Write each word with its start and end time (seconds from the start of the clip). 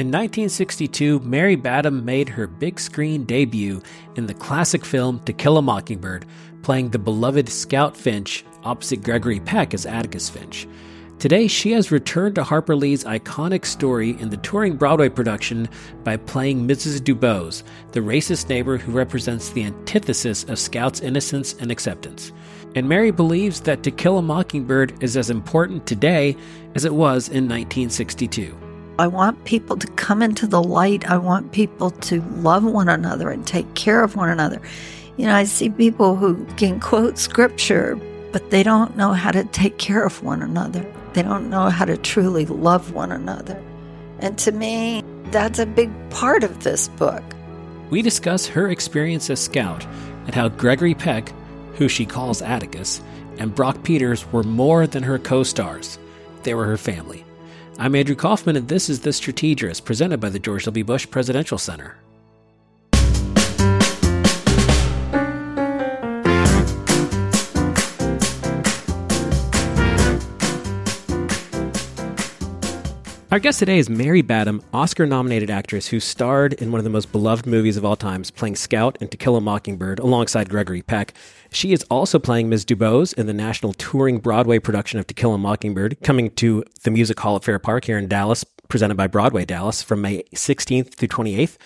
In 0.00 0.06
1962, 0.06 1.20
Mary 1.20 1.56
Badham 1.56 2.06
made 2.06 2.30
her 2.30 2.46
big 2.46 2.80
screen 2.80 3.24
debut 3.24 3.82
in 4.16 4.24
the 4.24 4.32
classic 4.32 4.82
film 4.82 5.20
To 5.26 5.34
Kill 5.34 5.58
a 5.58 5.62
Mockingbird, 5.62 6.24
playing 6.62 6.88
the 6.88 6.98
beloved 6.98 7.50
Scout 7.50 7.94
Finch 7.94 8.42
opposite 8.64 9.02
Gregory 9.02 9.40
Peck 9.40 9.74
as 9.74 9.84
Atticus 9.84 10.30
Finch. 10.30 10.66
Today, 11.18 11.46
she 11.48 11.72
has 11.72 11.92
returned 11.92 12.36
to 12.36 12.44
Harper 12.44 12.74
Lee's 12.74 13.04
iconic 13.04 13.66
story 13.66 14.18
in 14.18 14.30
the 14.30 14.38
touring 14.38 14.76
Broadway 14.76 15.10
production 15.10 15.68
by 16.02 16.16
playing 16.16 16.66
Mrs. 16.66 17.00
Dubose, 17.00 17.62
the 17.92 18.00
racist 18.00 18.48
neighbor 18.48 18.78
who 18.78 18.92
represents 18.92 19.50
the 19.50 19.64
antithesis 19.64 20.44
of 20.44 20.58
Scout's 20.58 21.00
innocence 21.00 21.54
and 21.60 21.70
acceptance. 21.70 22.32
And 22.74 22.88
Mary 22.88 23.10
believes 23.10 23.60
that 23.60 23.82
To 23.82 23.90
Kill 23.90 24.16
a 24.16 24.22
Mockingbird 24.22 25.02
is 25.02 25.18
as 25.18 25.28
important 25.28 25.86
today 25.86 26.38
as 26.74 26.86
it 26.86 26.94
was 26.94 27.28
in 27.28 27.46
1962. 27.46 28.69
I 29.00 29.06
want 29.06 29.44
people 29.44 29.78
to 29.78 29.86
come 29.92 30.20
into 30.20 30.46
the 30.46 30.62
light. 30.62 31.10
I 31.10 31.16
want 31.16 31.52
people 31.52 31.90
to 31.90 32.20
love 32.36 32.64
one 32.64 32.90
another 32.90 33.30
and 33.30 33.46
take 33.46 33.74
care 33.74 34.04
of 34.04 34.14
one 34.14 34.28
another. 34.28 34.60
You 35.16 35.26
know, 35.26 35.34
I 35.34 35.44
see 35.44 35.70
people 35.70 36.16
who 36.16 36.44
can 36.56 36.80
quote 36.80 37.18
scripture, 37.18 37.98
but 38.30 38.50
they 38.50 38.62
don't 38.62 38.98
know 38.98 39.12
how 39.12 39.30
to 39.30 39.44
take 39.44 39.78
care 39.78 40.04
of 40.04 40.22
one 40.22 40.42
another. 40.42 40.84
They 41.14 41.22
don't 41.22 41.48
know 41.48 41.70
how 41.70 41.86
to 41.86 41.96
truly 41.96 42.44
love 42.44 42.92
one 42.92 43.10
another. 43.10 43.58
And 44.18 44.36
to 44.38 44.52
me, 44.52 45.02
that's 45.30 45.58
a 45.58 45.66
big 45.66 45.90
part 46.10 46.44
of 46.44 46.62
this 46.62 46.88
book. 46.88 47.24
We 47.88 48.02
discuss 48.02 48.46
her 48.48 48.68
experience 48.68 49.30
as 49.30 49.40
Scout 49.40 49.86
and 50.26 50.34
how 50.34 50.50
Gregory 50.50 50.94
Peck, 50.94 51.32
who 51.76 51.88
she 51.88 52.04
calls 52.04 52.42
Atticus, 52.42 53.00
and 53.38 53.54
Brock 53.54 53.82
Peters 53.82 54.30
were 54.30 54.42
more 54.42 54.86
than 54.86 55.02
her 55.02 55.18
co 55.18 55.42
stars. 55.42 55.98
They 56.42 56.52
were 56.52 56.66
her 56.66 56.76
family. 56.76 57.24
I'm 57.82 57.94
Andrew 57.94 58.14
Kaufman, 58.14 58.56
and 58.56 58.68
this 58.68 58.90
is 58.90 59.00
The 59.00 59.10
Strategerist, 59.10 59.86
presented 59.86 60.20
by 60.20 60.28
the 60.28 60.38
George 60.38 60.66
W. 60.66 60.84
Bush 60.84 61.10
Presidential 61.10 61.56
Center. 61.56 61.96
Our 73.32 73.38
guest 73.38 73.60
today 73.60 73.78
is 73.78 73.88
Mary 73.88 74.22
Badham, 74.22 74.60
Oscar 74.74 75.06
nominated 75.06 75.50
actress 75.50 75.86
who 75.86 76.00
starred 76.00 76.54
in 76.54 76.72
one 76.72 76.80
of 76.80 76.84
the 76.84 76.90
most 76.90 77.12
beloved 77.12 77.46
movies 77.46 77.76
of 77.76 77.84
all 77.84 77.94
times, 77.94 78.28
playing 78.28 78.56
Scout 78.56 78.98
in 79.00 79.06
To 79.06 79.16
Kill 79.16 79.36
a 79.36 79.40
Mockingbird 79.40 80.00
alongside 80.00 80.48
Gregory 80.48 80.82
Peck. 80.82 81.14
She 81.52 81.72
is 81.72 81.84
also 81.84 82.18
playing 82.18 82.48
Ms. 82.48 82.64
Dubose 82.64 83.16
in 83.16 83.28
the 83.28 83.32
national 83.32 83.72
touring 83.74 84.18
Broadway 84.18 84.58
production 84.58 84.98
of 84.98 85.06
To 85.06 85.14
Kill 85.14 85.32
a 85.32 85.38
Mockingbird, 85.38 85.98
coming 86.02 86.30
to 86.32 86.64
the 86.82 86.90
Music 86.90 87.20
Hall 87.20 87.36
at 87.36 87.44
Fair 87.44 87.60
Park 87.60 87.84
here 87.84 87.98
in 87.98 88.08
Dallas, 88.08 88.44
presented 88.66 88.96
by 88.96 89.06
Broadway 89.06 89.44
Dallas 89.44 89.80
from 89.80 90.00
May 90.00 90.24
16th 90.34 90.94
through 90.94 91.06
28th. 91.06 91.56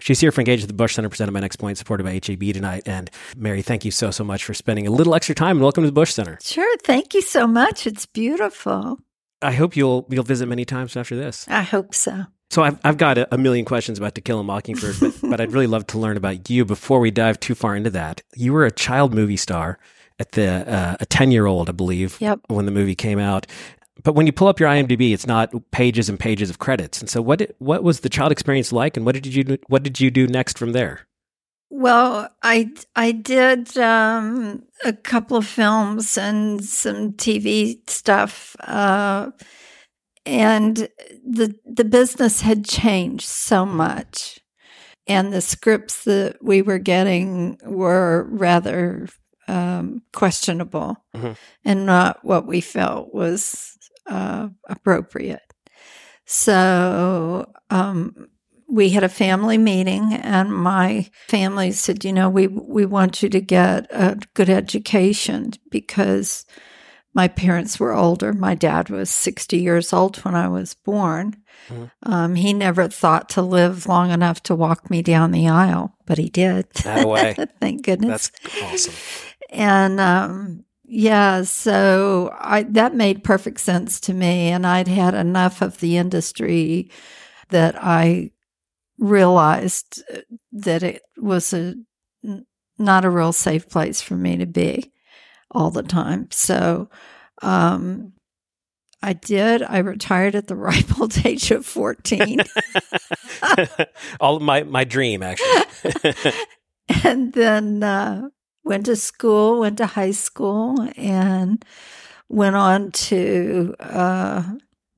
She's 0.00 0.18
here 0.18 0.32
for 0.32 0.40
Engage 0.40 0.62
at 0.62 0.66
the 0.66 0.74
Bush 0.74 0.96
Center, 0.96 1.08
presented 1.08 1.30
by 1.30 1.40
NexPoint, 1.40 1.76
supported 1.76 2.02
by 2.02 2.14
HEB 2.14 2.52
tonight. 2.52 2.82
And 2.86 3.12
Mary, 3.36 3.62
thank 3.62 3.84
you 3.84 3.92
so, 3.92 4.10
so 4.10 4.24
much 4.24 4.44
for 4.44 4.54
spending 4.54 4.88
a 4.88 4.90
little 4.90 5.14
extra 5.14 5.36
time 5.36 5.58
and 5.58 5.62
welcome 5.62 5.84
to 5.84 5.88
the 5.88 5.92
Bush 5.92 6.14
Center. 6.14 6.40
Sure. 6.42 6.76
Thank 6.78 7.14
you 7.14 7.22
so 7.22 7.46
much. 7.46 7.86
It's 7.86 8.06
beautiful. 8.06 8.98
I 9.42 9.52
hope 9.52 9.76
you'll 9.76 10.06
you'll 10.10 10.24
visit 10.24 10.46
many 10.46 10.64
times 10.64 10.96
after 10.96 11.16
this. 11.16 11.46
I 11.48 11.62
hope 11.62 11.94
so. 11.94 12.24
So 12.50 12.62
I've 12.62 12.78
I've 12.84 12.98
got 12.98 13.18
a, 13.18 13.34
a 13.34 13.38
million 13.38 13.64
questions 13.64 13.98
about 13.98 14.14
To 14.16 14.20
Kill 14.20 14.38
a 14.40 14.44
Mockingbird, 14.44 14.96
but, 15.00 15.14
but 15.22 15.40
I'd 15.40 15.52
really 15.52 15.66
love 15.66 15.86
to 15.88 15.98
learn 15.98 16.16
about 16.16 16.48
you 16.50 16.64
before 16.64 17.00
we 17.00 17.10
dive 17.10 17.40
too 17.40 17.54
far 17.54 17.74
into 17.76 17.90
that. 17.90 18.20
You 18.36 18.52
were 18.52 18.66
a 18.66 18.70
child 18.70 19.14
movie 19.14 19.36
star 19.38 19.78
at 20.18 20.32
the 20.32 20.48
uh, 20.70 20.96
a 21.00 21.06
ten 21.06 21.30
year 21.32 21.46
old, 21.46 21.68
I 21.68 21.72
believe, 21.72 22.18
Yep. 22.20 22.40
when 22.48 22.66
the 22.66 22.72
movie 22.72 22.94
came 22.94 23.18
out. 23.18 23.46
But 24.04 24.14
when 24.14 24.26
you 24.26 24.32
pull 24.32 24.48
up 24.48 24.58
your 24.58 24.68
IMDb, 24.68 25.12
it's 25.14 25.26
not 25.26 25.52
pages 25.70 26.08
and 26.08 26.18
pages 26.18 26.50
of 26.50 26.58
credits. 26.58 27.00
And 27.00 27.08
so, 27.08 27.22
what 27.22 27.38
did, 27.38 27.54
what 27.58 27.82
was 27.84 28.00
the 28.00 28.08
child 28.08 28.32
experience 28.32 28.72
like, 28.72 28.96
and 28.96 29.06
what 29.06 29.14
did 29.14 29.26
you 29.26 29.44
do, 29.44 29.58
what 29.68 29.82
did 29.82 30.00
you 30.00 30.10
do 30.10 30.26
next 30.26 30.58
from 30.58 30.72
there? 30.72 31.06
Well, 31.74 32.28
I 32.42 32.70
I 32.94 33.12
did 33.12 33.78
um, 33.78 34.62
a 34.84 34.92
couple 34.92 35.38
of 35.38 35.46
films 35.46 36.18
and 36.18 36.62
some 36.62 37.14
TV 37.14 37.80
stuff, 37.88 38.54
uh, 38.60 39.30
and 40.26 40.76
the 41.26 41.54
the 41.64 41.84
business 41.84 42.42
had 42.42 42.66
changed 42.66 43.24
so 43.26 43.64
much, 43.64 44.38
and 45.06 45.32
the 45.32 45.40
scripts 45.40 46.04
that 46.04 46.44
we 46.44 46.60
were 46.60 46.78
getting 46.78 47.58
were 47.64 48.24
rather 48.30 49.08
um, 49.48 50.02
questionable 50.12 50.98
Mhm. 51.16 51.36
and 51.64 51.86
not 51.86 52.22
what 52.22 52.46
we 52.46 52.60
felt 52.60 53.14
was 53.14 53.78
uh, 54.06 54.50
appropriate. 54.68 55.40
So 56.26 57.50
um, 57.70 58.28
we 58.72 58.88
had 58.88 59.04
a 59.04 59.08
family 59.08 59.58
meeting, 59.58 60.14
and 60.14 60.50
my 60.50 61.10
family 61.28 61.72
said, 61.72 62.04
"You 62.04 62.12
know, 62.12 62.30
we 62.30 62.46
we 62.46 62.86
want 62.86 63.22
you 63.22 63.28
to 63.28 63.40
get 63.40 63.86
a 63.90 64.18
good 64.32 64.48
education 64.48 65.52
because 65.70 66.46
my 67.12 67.28
parents 67.28 67.78
were 67.78 67.92
older. 67.92 68.32
My 68.32 68.54
dad 68.54 68.88
was 68.88 69.10
sixty 69.10 69.58
years 69.58 69.92
old 69.92 70.16
when 70.24 70.34
I 70.34 70.48
was 70.48 70.72
born. 70.72 71.36
Mhm. 71.68 71.90
Um, 72.04 72.34
he 72.34 72.54
never 72.54 72.88
thought 72.88 73.28
to 73.30 73.42
live 73.42 73.86
long 73.86 74.10
enough 74.10 74.42
to 74.44 74.54
walk 74.54 74.90
me 74.90 75.02
down 75.02 75.32
the 75.32 75.48
aisle, 75.48 75.94
but 76.06 76.16
he 76.16 76.30
did. 76.30 76.70
That 76.82 77.06
way. 77.06 77.36
Thank 77.60 77.82
goodness. 77.84 78.30
That's 78.42 78.62
awesome. 78.62 78.94
And 79.50 80.00
um, 80.00 80.64
yeah, 80.84 81.42
so 81.42 82.34
I 82.40 82.62
that 82.70 82.94
made 82.94 83.22
perfect 83.22 83.60
sense 83.60 84.00
to 84.00 84.14
me, 84.14 84.48
and 84.48 84.66
I'd 84.66 84.88
had 84.88 85.12
enough 85.12 85.60
of 85.60 85.80
the 85.80 85.98
industry 85.98 86.90
that 87.50 87.74
I 87.76 88.30
realized 89.02 90.00
that 90.52 90.84
it 90.84 91.02
was 91.16 91.52
a 91.52 91.74
not 92.78 93.04
a 93.04 93.10
real 93.10 93.32
safe 93.32 93.68
place 93.68 94.00
for 94.00 94.14
me 94.14 94.36
to 94.36 94.46
be 94.46 94.92
all 95.50 95.70
the 95.70 95.82
time. 95.82 96.28
So 96.30 96.88
um, 97.42 98.12
I 99.02 99.12
did. 99.12 99.62
I 99.62 99.78
retired 99.78 100.36
at 100.36 100.46
the 100.46 100.56
ripe 100.68 100.98
old 101.00 101.26
age 101.26 101.50
of 101.50 101.66
fourteen. 101.66 102.40
All 104.20 104.38
my 104.38 104.62
my 104.62 104.84
dream, 104.84 105.22
actually. 105.22 106.14
and 107.04 107.32
then 107.32 107.82
uh, 107.82 108.28
went 108.62 108.86
to 108.86 108.96
school, 108.96 109.60
went 109.60 109.78
to 109.78 109.86
high 109.86 110.12
school, 110.12 110.88
and 110.96 111.64
went 112.28 112.54
on 112.54 112.92
to 112.92 113.74
uh, 113.80 114.44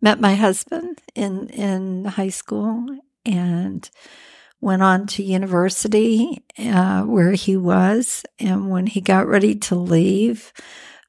met 0.02 0.20
my 0.20 0.34
husband 0.34 1.00
in 1.14 1.48
in 1.48 2.04
high 2.04 2.28
school, 2.28 2.86
and 3.24 3.88
went 4.60 4.82
on 4.82 5.06
to 5.06 5.22
university 5.22 6.42
uh, 6.58 7.02
where 7.02 7.32
he 7.32 7.56
was. 7.56 8.24
And 8.38 8.70
when 8.70 8.86
he 8.86 9.00
got 9.00 9.26
ready 9.26 9.54
to 9.56 9.74
leave, 9.74 10.52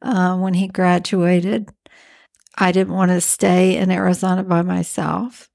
uh, 0.02 0.38
when 0.38 0.53
he 0.53 0.68
graduated, 0.68 1.70
I 2.58 2.72
didn't 2.72 2.94
want 2.94 3.12
to 3.12 3.22
stay 3.22 3.78
in 3.78 3.92
Arizona 3.92 4.44
by 4.44 4.62
myself. 4.62 5.50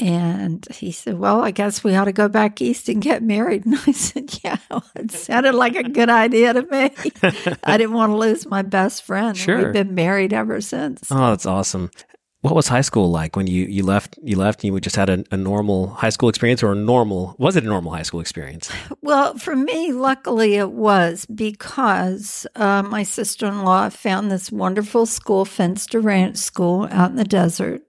And 0.00 0.66
he 0.72 0.90
said, 0.90 1.18
Well, 1.18 1.40
I 1.42 1.52
guess 1.52 1.84
we 1.84 1.94
ought 1.94 2.06
to 2.06 2.12
go 2.12 2.28
back 2.28 2.60
east 2.60 2.88
and 2.88 3.00
get 3.00 3.22
married. 3.22 3.64
And 3.66 3.78
I 3.86 3.92
said, 3.92 4.38
Yeah, 4.42 4.56
well, 4.68 4.84
it 4.96 5.12
sounded 5.12 5.54
like 5.54 5.76
a 5.76 5.88
good 5.88 6.10
idea 6.10 6.52
to 6.52 6.62
me. 6.62 6.90
I 7.64 7.78
didn't 7.78 7.94
want 7.94 8.10
to 8.10 8.16
lose 8.16 8.44
my 8.44 8.62
best 8.62 9.04
friend. 9.04 9.36
Sure. 9.36 9.56
We've 9.56 9.72
been 9.72 9.94
married 9.94 10.32
ever 10.32 10.60
since. 10.60 11.10
Oh, 11.12 11.30
that's 11.30 11.46
awesome. 11.46 11.90
What 12.44 12.54
was 12.54 12.68
high 12.68 12.82
school 12.82 13.10
like 13.10 13.36
when 13.36 13.46
you, 13.46 13.64
you 13.64 13.86
left? 13.86 14.18
You 14.22 14.36
left 14.36 14.62
and 14.62 14.74
you 14.74 14.78
just 14.78 14.96
had 14.96 15.08
a, 15.08 15.24
a 15.30 15.36
normal 15.38 15.88
high 15.88 16.10
school 16.10 16.28
experience, 16.28 16.62
or 16.62 16.72
a 16.72 16.74
normal? 16.74 17.34
Was 17.38 17.56
it 17.56 17.64
a 17.64 17.66
normal 17.66 17.92
high 17.92 18.02
school 18.02 18.20
experience? 18.20 18.70
Well, 19.00 19.38
for 19.38 19.56
me, 19.56 19.92
luckily 19.92 20.56
it 20.56 20.72
was 20.72 21.24
because 21.24 22.46
uh, 22.54 22.82
my 22.82 23.02
sister 23.02 23.46
in 23.46 23.62
law 23.62 23.88
found 23.88 24.30
this 24.30 24.52
wonderful 24.52 25.06
school, 25.06 25.46
Fenster 25.46 26.04
Ranch 26.04 26.36
School, 26.36 26.86
out 26.90 27.12
in 27.12 27.16
the 27.16 27.24
desert. 27.24 27.80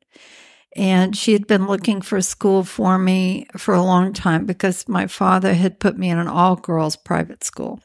And 0.74 1.18
she 1.18 1.34
had 1.34 1.48
been 1.48 1.68
looking 1.68 2.02
for 2.02 2.16
a 2.16 2.22
school 2.22 2.64
for 2.64 2.98
me 2.98 3.48
for 3.58 3.74
a 3.74 3.84
long 3.84 4.14
time 4.14 4.46
because 4.46 4.88
my 4.88 5.08
father 5.08 5.54
had 5.54 5.82
put 5.82 5.98
me 5.98 6.10
in 6.10 6.18
an 6.18 6.30
all 6.30 6.56
girls 6.56 6.96
private 6.96 7.44
school. 7.44 7.82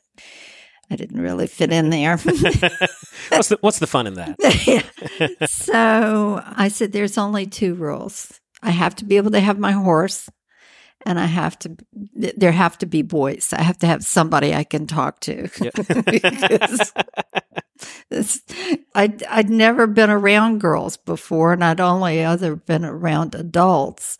I 0.91 0.97
didn't 0.97 1.21
really 1.21 1.47
fit 1.47 1.73
in 1.73 1.91
there. 1.91 2.17
what's 2.17 3.49
the 3.49 3.59
What's 3.61 3.79
the 3.79 3.87
fun 3.87 4.09
in 4.09 4.15
that? 4.15 5.39
so 5.49 6.43
I 6.45 6.69
said, 6.69 6.93
There's 6.93 7.17
only 7.17 7.47
two 7.47 7.75
rules. 7.75 8.41
I 8.63 8.71
have 8.71 8.97
to 8.97 9.05
be 9.05 9.17
able 9.17 9.31
to 9.31 9.41
have 9.41 9.59
my 9.59 9.73
horse, 9.73 10.29
and 11.07 11.19
I 11.19 11.27
have 11.27 11.59
to, 11.61 11.77
there 12.15 12.53
have 12.53 12.77
to 12.79 12.87
be 12.87 13.03
boys. 13.03 13.55
I 13.57 13.63
have 13.63 13.79
to 13.79 13.87
have 13.87 14.05
somebody 14.05 14.55
I 14.55 14.65
can 14.65 14.87
talk 14.87 15.21
to. 15.21 15.49
this, 18.11 18.43
I'd, 18.95 19.23
I'd 19.23 19.49
never 19.49 19.87
been 19.87 20.11
around 20.11 20.61
girls 20.61 20.99
before, 20.99 21.55
and 21.55 21.65
I'd 21.65 21.81
only 21.81 22.23
other 22.23 22.57
been 22.57 22.85
around 22.85 23.35
adults. 23.35 24.19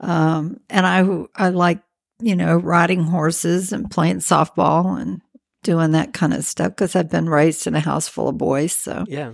Um, 0.00 0.58
and 0.68 0.84
I, 0.84 1.26
I 1.36 1.50
like, 1.50 1.80
you 2.18 2.34
know, 2.34 2.56
riding 2.56 3.04
horses 3.04 3.72
and 3.72 3.90
playing 3.90 4.18
softball 4.18 5.00
and 5.00 5.20
doing 5.62 5.92
that 5.92 6.12
kind 6.12 6.32
of 6.34 6.44
stuff 6.44 6.68
because 6.68 6.94
I've 6.96 7.10
been 7.10 7.28
raised 7.28 7.66
in 7.66 7.74
a 7.74 7.80
house 7.80 8.08
full 8.08 8.28
of 8.28 8.38
boys. 8.38 8.72
So, 8.72 9.04
Yeah. 9.08 9.32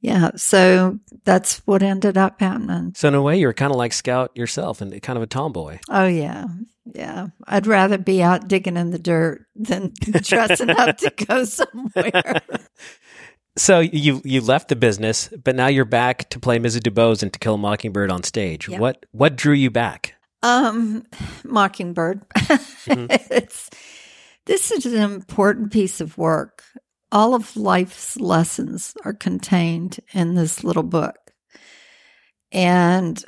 yeah, 0.00 0.30
so 0.36 0.98
that's 1.24 1.58
what 1.66 1.82
ended 1.82 2.16
up 2.18 2.40
happening. 2.40 2.92
So 2.96 3.08
in 3.08 3.14
a 3.14 3.22
way, 3.22 3.38
you 3.38 3.46
were 3.46 3.54
kind 3.54 3.72
of 3.72 3.76
like 3.78 3.92
Scout 3.92 4.30
yourself, 4.34 4.80
and 4.80 5.00
kind 5.02 5.16
of 5.16 5.22
a 5.22 5.26
tomboy. 5.26 5.78
Oh 5.88 6.06
yeah, 6.06 6.44
yeah. 6.94 7.28
I'd 7.46 7.66
rather 7.66 7.98
be 7.98 8.22
out 8.22 8.48
digging 8.48 8.76
in 8.76 8.90
the 8.90 8.98
dirt 8.98 9.46
than 9.54 9.92
dressing 10.22 10.70
up 10.70 10.98
to 10.98 11.10
go 11.26 11.44
somewhere. 11.58 12.42
So 13.58 13.80
you 13.80 14.20
you 14.22 14.42
left 14.42 14.68
the 14.68 14.76
business, 14.76 15.30
but 15.42 15.56
now 15.56 15.66
you're 15.68 15.86
back 15.86 16.28
to 16.28 16.38
play 16.38 16.58
Mrs. 16.58 16.80
Dubose 16.80 17.22
and 17.22 17.32
To 17.32 17.38
Kill 17.38 17.54
a 17.54 17.58
Mockingbird 17.58 18.10
on 18.10 18.22
stage. 18.22 18.68
Yeah. 18.68 18.78
What 18.78 19.06
what 19.12 19.34
drew 19.34 19.54
you 19.54 19.70
back? 19.70 20.12
Um, 20.42 21.04
Mockingbird. 21.44 22.20
it's 22.86 23.70
this 24.46 24.70
is 24.70 24.86
an 24.86 25.02
important 25.02 25.72
piece 25.72 26.00
of 26.00 26.18
work. 26.18 26.64
All 27.12 27.34
of 27.34 27.56
life's 27.56 28.16
lessons 28.18 28.94
are 29.04 29.12
contained 29.12 30.00
in 30.12 30.34
this 30.34 30.64
little 30.64 30.82
book. 30.82 31.32
And 32.50 33.22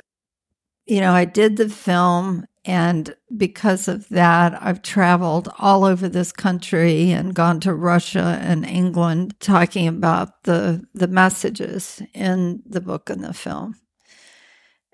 you 0.85 1.01
know, 1.01 1.13
I 1.13 1.25
did 1.25 1.57
the 1.57 1.69
film 1.69 2.47
and 2.65 3.15
because 3.35 3.87
of 3.87 4.09
that, 4.09 4.57
I've 4.61 4.81
traveled 4.81 5.49
all 5.59 5.85
over 5.85 6.09
this 6.09 6.31
country 6.31 7.11
and 7.11 7.33
gone 7.33 7.59
to 7.61 7.73
Russia 7.73 8.39
and 8.41 8.65
England 8.65 9.39
talking 9.39 9.87
about 9.87 10.43
the 10.43 10.83
the 10.93 11.07
messages 11.07 12.01
in 12.13 12.61
the 12.65 12.81
book 12.81 13.09
and 13.09 13.23
the 13.23 13.33
film. 13.33 13.75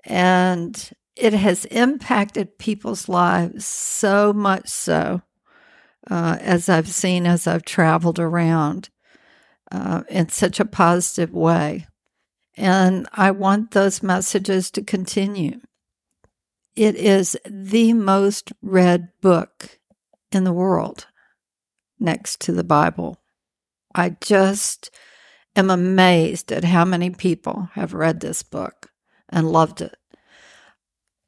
And 0.04 0.90
it 1.16 1.32
has 1.32 1.64
impacted 1.66 2.58
people's 2.58 3.08
lives 3.08 3.66
so 3.66 4.32
much 4.32 4.68
so 4.68 5.22
uh, 6.10 6.38
as 6.40 6.68
I've 6.68 6.88
seen 6.88 7.26
as 7.26 7.46
I've 7.46 7.64
traveled 7.64 8.18
around 8.18 8.90
uh, 9.72 10.02
in 10.08 10.28
such 10.28 10.60
a 10.60 10.64
positive 10.64 11.32
way. 11.32 11.86
And 12.56 13.08
I 13.12 13.32
want 13.32 13.72
those 13.72 14.02
messages 14.02 14.70
to 14.72 14.82
continue. 14.82 15.60
It 16.74 16.94
is 16.94 17.36
the 17.48 17.92
most 17.92 18.52
read 18.62 19.08
book 19.20 19.78
in 20.32 20.44
the 20.44 20.52
world 20.52 21.06
next 21.98 22.40
to 22.42 22.52
the 22.52 22.64
Bible. 22.64 23.18
I 23.94 24.16
just 24.20 24.90
am 25.54 25.70
amazed 25.70 26.52
at 26.52 26.64
how 26.64 26.84
many 26.84 27.10
people 27.10 27.70
have 27.72 27.94
read 27.94 28.20
this 28.20 28.42
book 28.42 28.90
and 29.28 29.50
loved 29.50 29.80
it. 29.80 29.96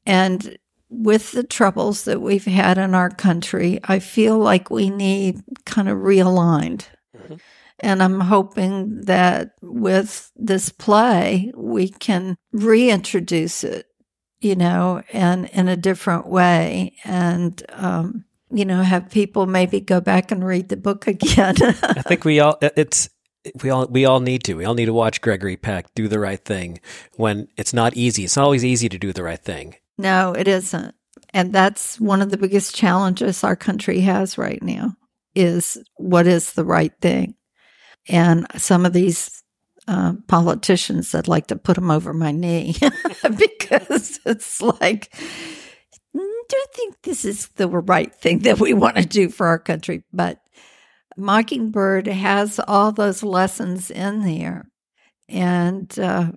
And 0.04 0.58
with 0.90 1.32
the 1.32 1.42
troubles 1.42 2.04
that 2.04 2.20
we've 2.20 2.44
had 2.44 2.78
in 2.78 2.94
our 2.94 3.10
country, 3.10 3.80
I 3.84 3.98
feel 3.98 4.38
like 4.38 4.70
we 4.70 4.90
need 4.90 5.42
kind 5.64 5.88
of 5.88 5.98
realigned. 5.98 6.86
Mm-hmm. 7.16 7.34
And 7.80 8.02
I'm 8.02 8.20
hoping 8.20 9.02
that 9.02 9.52
with 9.60 10.32
this 10.34 10.70
play, 10.70 11.52
we 11.54 11.90
can 11.90 12.36
reintroduce 12.52 13.62
it, 13.62 13.86
you 14.40 14.56
know, 14.56 15.02
and 15.12 15.46
in 15.50 15.68
a 15.68 15.76
different 15.76 16.26
way. 16.26 16.96
And, 17.04 17.62
um, 17.70 18.24
you 18.50 18.64
know, 18.64 18.82
have 18.82 19.10
people 19.10 19.46
maybe 19.46 19.80
go 19.80 20.00
back 20.00 20.32
and 20.32 20.44
read 20.44 20.70
the 20.70 20.76
book 20.76 21.06
again. 21.06 21.54
I 21.62 22.02
think 22.02 22.24
we 22.24 22.40
all, 22.40 22.58
it's, 22.60 23.10
we 23.62 23.70
all 23.70 23.86
we 23.86 24.04
all 24.04 24.20
need 24.20 24.44
to. 24.44 24.54
We 24.54 24.64
all 24.64 24.74
need 24.74 24.86
to 24.86 24.92
watch 24.92 25.20
Gregory 25.20 25.56
Peck 25.56 25.94
do 25.94 26.08
the 26.08 26.18
right 26.18 26.44
thing 26.44 26.80
when 27.16 27.48
it's 27.56 27.72
not 27.72 27.96
easy. 27.96 28.24
It's 28.24 28.36
not 28.36 28.44
always 28.44 28.64
easy 28.64 28.88
to 28.88 28.98
do 28.98 29.12
the 29.12 29.22
right 29.22 29.42
thing. 29.42 29.76
No, 29.98 30.32
it 30.32 30.48
isn't. 30.48 30.94
And 31.34 31.52
that's 31.52 32.00
one 32.00 32.22
of 32.22 32.30
the 32.30 32.38
biggest 32.38 32.74
challenges 32.74 33.44
our 33.44 33.56
country 33.56 34.00
has 34.00 34.38
right 34.38 34.62
now 34.62 34.94
is 35.34 35.76
what 35.96 36.26
is 36.26 36.52
the 36.52 36.64
right 36.64 36.92
thing. 37.00 37.34
And 38.08 38.46
some 38.56 38.86
of 38.86 38.92
these 38.92 39.42
uh, 39.86 40.14
politicians, 40.26 41.14
I'd 41.14 41.28
like 41.28 41.48
to 41.48 41.56
put 41.56 41.74
them 41.74 41.90
over 41.90 42.14
my 42.14 42.32
knee 42.32 42.76
because 43.22 44.20
it's 44.24 44.62
like, 44.62 45.12
mm, 46.16 46.38
do 46.48 46.64
think 46.74 47.02
this 47.02 47.24
is 47.24 47.48
the 47.56 47.68
right 47.68 48.14
thing 48.14 48.40
that 48.40 48.60
we 48.60 48.72
want 48.72 48.96
to 48.96 49.04
do 49.04 49.28
for 49.28 49.48
our 49.48 49.58
country? 49.58 50.04
But 50.12 50.40
Mockingbird 51.16 52.06
has 52.06 52.60
all 52.66 52.92
those 52.92 53.22
lessons 53.22 53.90
in 53.90 54.24
there. 54.24 54.70
And 55.28 55.96
uh, 55.98 56.32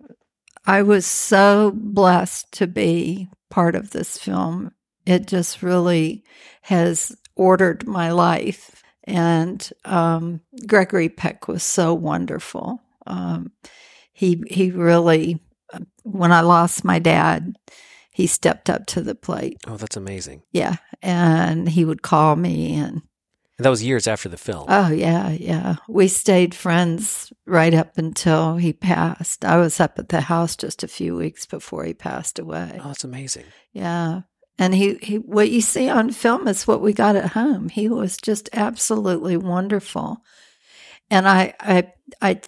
I 0.66 0.82
was 0.82 1.06
so 1.06 1.72
blessed 1.74 2.52
to 2.54 2.68
be 2.68 3.30
part 3.52 3.76
of 3.76 3.92
this 3.92 4.18
film. 4.18 4.72
It 5.06 5.28
just 5.28 5.62
really 5.62 6.24
has 6.64 7.16
ordered 7.36 7.88
my 7.88 8.12
life. 8.12 8.84
And 9.04 9.68
um, 9.86 10.42
Gregory 10.68 11.10
Peck 11.10 11.48
was 11.48 11.64
so 11.64 11.94
wonderful. 11.94 12.82
Um, 13.06 13.52
he 14.14 14.44
he 14.50 14.72
really, 14.72 15.40
when 16.04 16.32
I 16.32 16.42
lost 16.42 16.84
my 16.84 17.00
dad, 17.00 17.56
he 18.12 18.28
stepped 18.28 18.70
up 18.70 18.86
to 18.88 19.02
the 19.02 19.16
plate. 19.16 19.58
Oh, 19.68 19.78
that's 19.78 19.98
amazing. 19.98 20.44
Yeah, 20.52 20.76
and 21.02 21.68
he 21.68 21.86
would 21.86 22.04
call 22.04 22.36
me 22.36 22.76
and 22.76 23.02
and 23.62 23.66
that 23.68 23.70
was 23.70 23.84
years 23.84 24.08
after 24.08 24.28
the 24.28 24.38
film. 24.38 24.66
Oh, 24.70 24.90
yeah, 24.90 25.30
yeah. 25.30 25.76
We 25.88 26.08
stayed 26.08 26.56
friends 26.56 27.32
right 27.46 27.76
up 27.76 27.96
until 27.96 28.56
he 28.56 28.74
passed. 28.74 29.46
I 29.46 29.58
was 29.58 29.80
up 29.80 30.00
at 30.00 30.10
the 30.10 30.22
house 30.22 30.56
just 30.56 30.82
a 30.82 30.88
few 30.88 31.16
weeks 31.16 31.46
before 31.46 31.84
he 31.84 31.94
passed 31.94 32.40
away. 32.40 32.80
Oh, 32.84 32.88
that's 32.88 33.04
amazing. 33.04 33.46
Yeah. 33.72 34.22
And 34.58 34.74
he, 34.74 34.96
he 34.96 35.18
what 35.18 35.52
you 35.52 35.62
see 35.62 35.90
on 35.90 36.10
film 36.10 36.48
is 36.48 36.66
what 36.66 36.82
we 36.82 36.92
got 36.92 37.16
at 37.16 37.34
home. 37.34 37.70
He 37.70 37.88
was 37.88 38.18
just 38.18 38.50
absolutely 38.52 39.38
wonderful. 39.38 40.24
And 41.12 41.28
I 41.28 41.54
I 41.60 41.94
I 42.20 42.42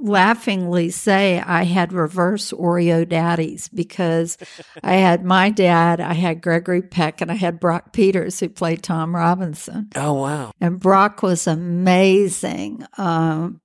laughingly 0.00 0.90
say 0.90 1.40
I 1.40 1.64
had 1.64 1.92
reverse 1.92 2.52
Oreo 2.52 3.08
daddies 3.08 3.68
because 3.68 4.38
I 4.82 4.94
had 4.94 5.24
my 5.24 5.50
dad, 5.50 6.00
I 6.00 6.14
had 6.14 6.40
Gregory 6.40 6.82
Peck, 6.82 7.20
and 7.20 7.30
I 7.30 7.34
had 7.34 7.60
Brock 7.60 7.92
Peters 7.92 8.40
who 8.40 8.48
played 8.48 8.82
Tom 8.82 9.14
Robinson. 9.14 9.88
Oh, 9.96 10.14
wow. 10.14 10.52
And 10.60 10.80
Brock 10.80 11.22
was 11.22 11.46
amazing. 11.46 12.86
Um, 12.96 13.60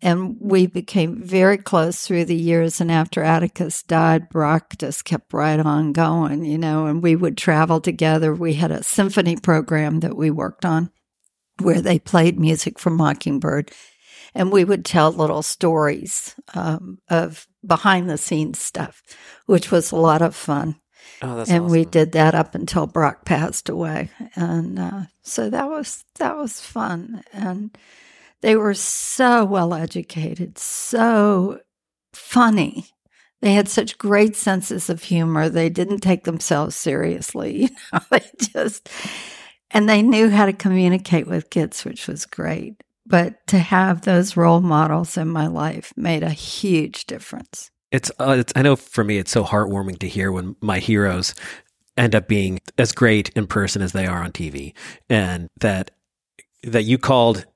and 0.00 0.36
we 0.40 0.66
became 0.66 1.22
very 1.22 1.58
close 1.58 2.06
through 2.06 2.26
the 2.26 2.36
years. 2.36 2.80
And 2.80 2.90
after 2.92 3.22
Atticus 3.22 3.82
died, 3.82 4.28
Brock 4.28 4.74
just 4.78 5.04
kept 5.04 5.32
right 5.32 5.58
on 5.58 5.92
going, 5.92 6.44
you 6.44 6.58
know, 6.58 6.86
and 6.86 7.02
we 7.02 7.16
would 7.16 7.36
travel 7.36 7.80
together. 7.80 8.32
We 8.32 8.54
had 8.54 8.70
a 8.70 8.84
symphony 8.84 9.36
program 9.36 10.00
that 10.00 10.16
we 10.16 10.30
worked 10.30 10.64
on 10.64 10.90
where 11.60 11.80
they 11.80 11.98
played 11.98 12.38
music 12.38 12.78
from 12.78 12.96
Mockingbird 12.96 13.72
and 14.34 14.52
we 14.52 14.64
would 14.64 14.84
tell 14.84 15.10
little 15.10 15.42
stories 15.42 16.34
um, 16.54 16.98
of 17.08 17.46
behind 17.64 18.08
the 18.08 18.18
scenes 18.18 18.58
stuff, 18.58 19.02
which 19.46 19.70
was 19.70 19.90
a 19.90 19.96
lot 19.96 20.22
of 20.22 20.34
fun. 20.34 20.76
Oh, 21.20 21.38
and 21.38 21.40
awesome. 21.40 21.68
we 21.68 21.84
did 21.84 22.12
that 22.12 22.34
up 22.34 22.54
until 22.54 22.86
Brock 22.86 23.24
passed 23.24 23.68
away, 23.68 24.10
and 24.36 24.78
uh, 24.78 25.02
so 25.22 25.50
that 25.50 25.68
was 25.68 26.04
that 26.18 26.36
was 26.36 26.60
fun. 26.60 27.22
And 27.32 27.76
they 28.40 28.56
were 28.56 28.74
so 28.74 29.44
well 29.44 29.74
educated, 29.74 30.58
so 30.58 31.60
funny. 32.12 32.86
They 33.40 33.52
had 33.52 33.68
such 33.68 33.98
great 33.98 34.36
senses 34.36 34.90
of 34.90 35.02
humor. 35.02 35.48
They 35.48 35.68
didn't 35.70 36.00
take 36.00 36.24
themselves 36.24 36.76
seriously. 36.76 37.70
You 37.92 37.98
know, 37.98 38.00
they 38.10 38.24
just 38.38 38.88
and 39.70 39.88
they 39.88 40.02
knew 40.02 40.30
how 40.30 40.46
to 40.46 40.52
communicate 40.52 41.26
with 41.26 41.50
kids, 41.50 41.84
which 41.84 42.06
was 42.06 42.26
great 42.26 42.76
but 43.08 43.46
to 43.48 43.58
have 43.58 44.02
those 44.02 44.36
role 44.36 44.60
models 44.60 45.16
in 45.16 45.28
my 45.28 45.46
life 45.46 45.92
made 45.96 46.22
a 46.22 46.30
huge 46.30 47.06
difference. 47.06 47.70
It's, 47.90 48.10
uh, 48.20 48.36
it's, 48.38 48.52
I 48.54 48.62
know 48.62 48.76
for 48.76 49.02
me, 49.02 49.18
it's 49.18 49.30
so 49.30 49.44
heartwarming 49.44 49.98
to 50.00 50.08
hear 50.08 50.30
when 50.30 50.56
my 50.60 50.78
heroes 50.78 51.34
end 51.96 52.14
up 52.14 52.28
being 52.28 52.60
as 52.76 52.92
great 52.92 53.30
in 53.30 53.46
person 53.46 53.82
as 53.82 53.92
they 53.92 54.06
are 54.06 54.22
on 54.22 54.32
TV, 54.32 54.74
and 55.08 55.48
that 55.60 55.90
that 56.64 56.84
you 56.84 56.98
called 56.98 57.46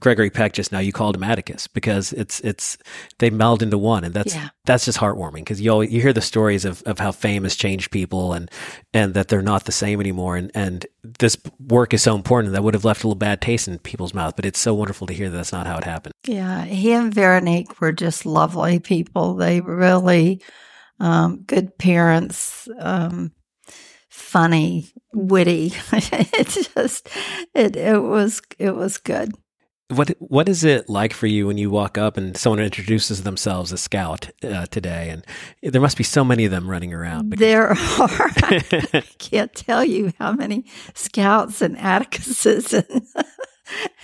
Gregory 0.00 0.30
Peck 0.30 0.54
just 0.54 0.72
now, 0.72 0.78
you 0.78 0.90
called 0.90 1.16
him 1.16 1.22
Atticus 1.22 1.66
because 1.66 2.14
it's 2.14 2.40
it's 2.40 2.78
they 3.18 3.28
meld 3.28 3.62
into 3.62 3.76
one, 3.76 4.04
and 4.04 4.14
that's 4.14 4.34
yeah. 4.34 4.48
that's 4.64 4.86
just 4.86 4.98
heartwarming 4.98 5.40
because 5.40 5.60
you 5.60 5.70
always, 5.70 5.92
you 5.92 6.00
hear 6.00 6.14
the 6.14 6.22
stories 6.22 6.64
of, 6.64 6.82
of 6.84 6.98
how 6.98 7.12
fame 7.12 7.42
has 7.42 7.54
changed 7.54 7.90
people 7.90 8.32
and 8.32 8.50
and 8.94 9.12
that 9.12 9.28
they're 9.28 9.42
not 9.42 9.64
the 9.66 9.72
same 9.72 10.00
anymore, 10.00 10.36
and 10.36 10.50
and 10.54 10.86
this 11.02 11.36
work 11.60 11.92
is 11.92 12.02
so 12.02 12.14
important 12.14 12.54
that 12.54 12.62
would 12.62 12.72
have 12.72 12.86
left 12.86 13.04
a 13.04 13.06
little 13.06 13.18
bad 13.18 13.42
taste 13.42 13.68
in 13.68 13.78
people's 13.80 14.14
mouth, 14.14 14.34
but 14.34 14.46
it's 14.46 14.58
so 14.58 14.72
wonderful 14.72 15.06
to 15.06 15.12
hear 15.12 15.28
that 15.28 15.36
that's 15.36 15.52
not 15.52 15.66
how 15.66 15.76
it 15.76 15.84
happened. 15.84 16.14
Yeah, 16.26 16.64
he 16.64 16.92
and 16.92 17.12
Veronique 17.12 17.78
were 17.78 17.92
just 17.92 18.24
lovely 18.24 18.78
people. 18.78 19.34
They 19.34 19.60
really 19.60 20.40
um, 21.00 21.42
good 21.42 21.76
parents. 21.76 22.66
Um, 22.78 23.32
funny, 24.08 24.90
witty. 25.12 25.74
it 25.92 26.48
just 26.74 27.10
it 27.54 27.76
it 27.76 28.02
was 28.02 28.40
it 28.58 28.74
was 28.74 28.96
good. 28.96 29.32
What 29.88 30.10
what 30.20 30.48
is 30.48 30.64
it 30.64 30.88
like 30.88 31.12
for 31.12 31.26
you 31.26 31.46
when 31.46 31.58
you 31.58 31.68
walk 31.68 31.98
up 31.98 32.16
and 32.16 32.36
someone 32.36 32.60
introduces 32.60 33.24
themselves 33.24 33.72
as 33.72 33.82
Scout 33.82 34.30
uh, 34.42 34.66
today? 34.66 35.10
And 35.10 35.72
there 35.72 35.82
must 35.82 35.98
be 35.98 36.04
so 36.04 36.24
many 36.24 36.44
of 36.46 36.50
them 36.50 36.68
running 36.68 36.94
around. 36.94 37.30
Because- 37.30 37.40
there 37.40 37.68
are. 37.70 37.76
I 37.78 39.04
can't 39.18 39.54
tell 39.54 39.84
you 39.84 40.12
how 40.18 40.32
many 40.32 40.64
Scouts 40.94 41.60
and 41.60 41.76
Atticuses 41.78 42.72
and 42.72 43.02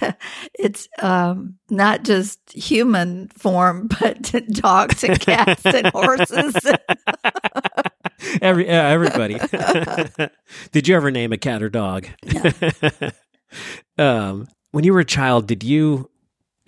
it's 0.59 0.89
um, 1.01 1.55
not 1.71 2.05
just 2.05 2.39
human 2.53 3.29
form, 3.29 3.89
but 4.01 4.23
dogs 4.51 5.05
and 5.05 5.19
cats 5.21 5.65
and 5.65 5.87
horses. 5.89 6.55
Every 8.43 8.67
yeah, 8.67 8.89
everybody. 8.89 9.39
did 10.73 10.89
you 10.89 10.97
ever 10.97 11.11
name 11.11 11.33
a 11.33 11.39
cat 11.39 11.63
or 11.63 11.69
dog? 11.71 12.07
um, 13.97 14.49
when 14.73 14.85
you 14.85 14.93
were 14.93 15.01
a 15.01 15.05
child, 15.05 15.47
did 15.47 15.63
you 15.63 16.11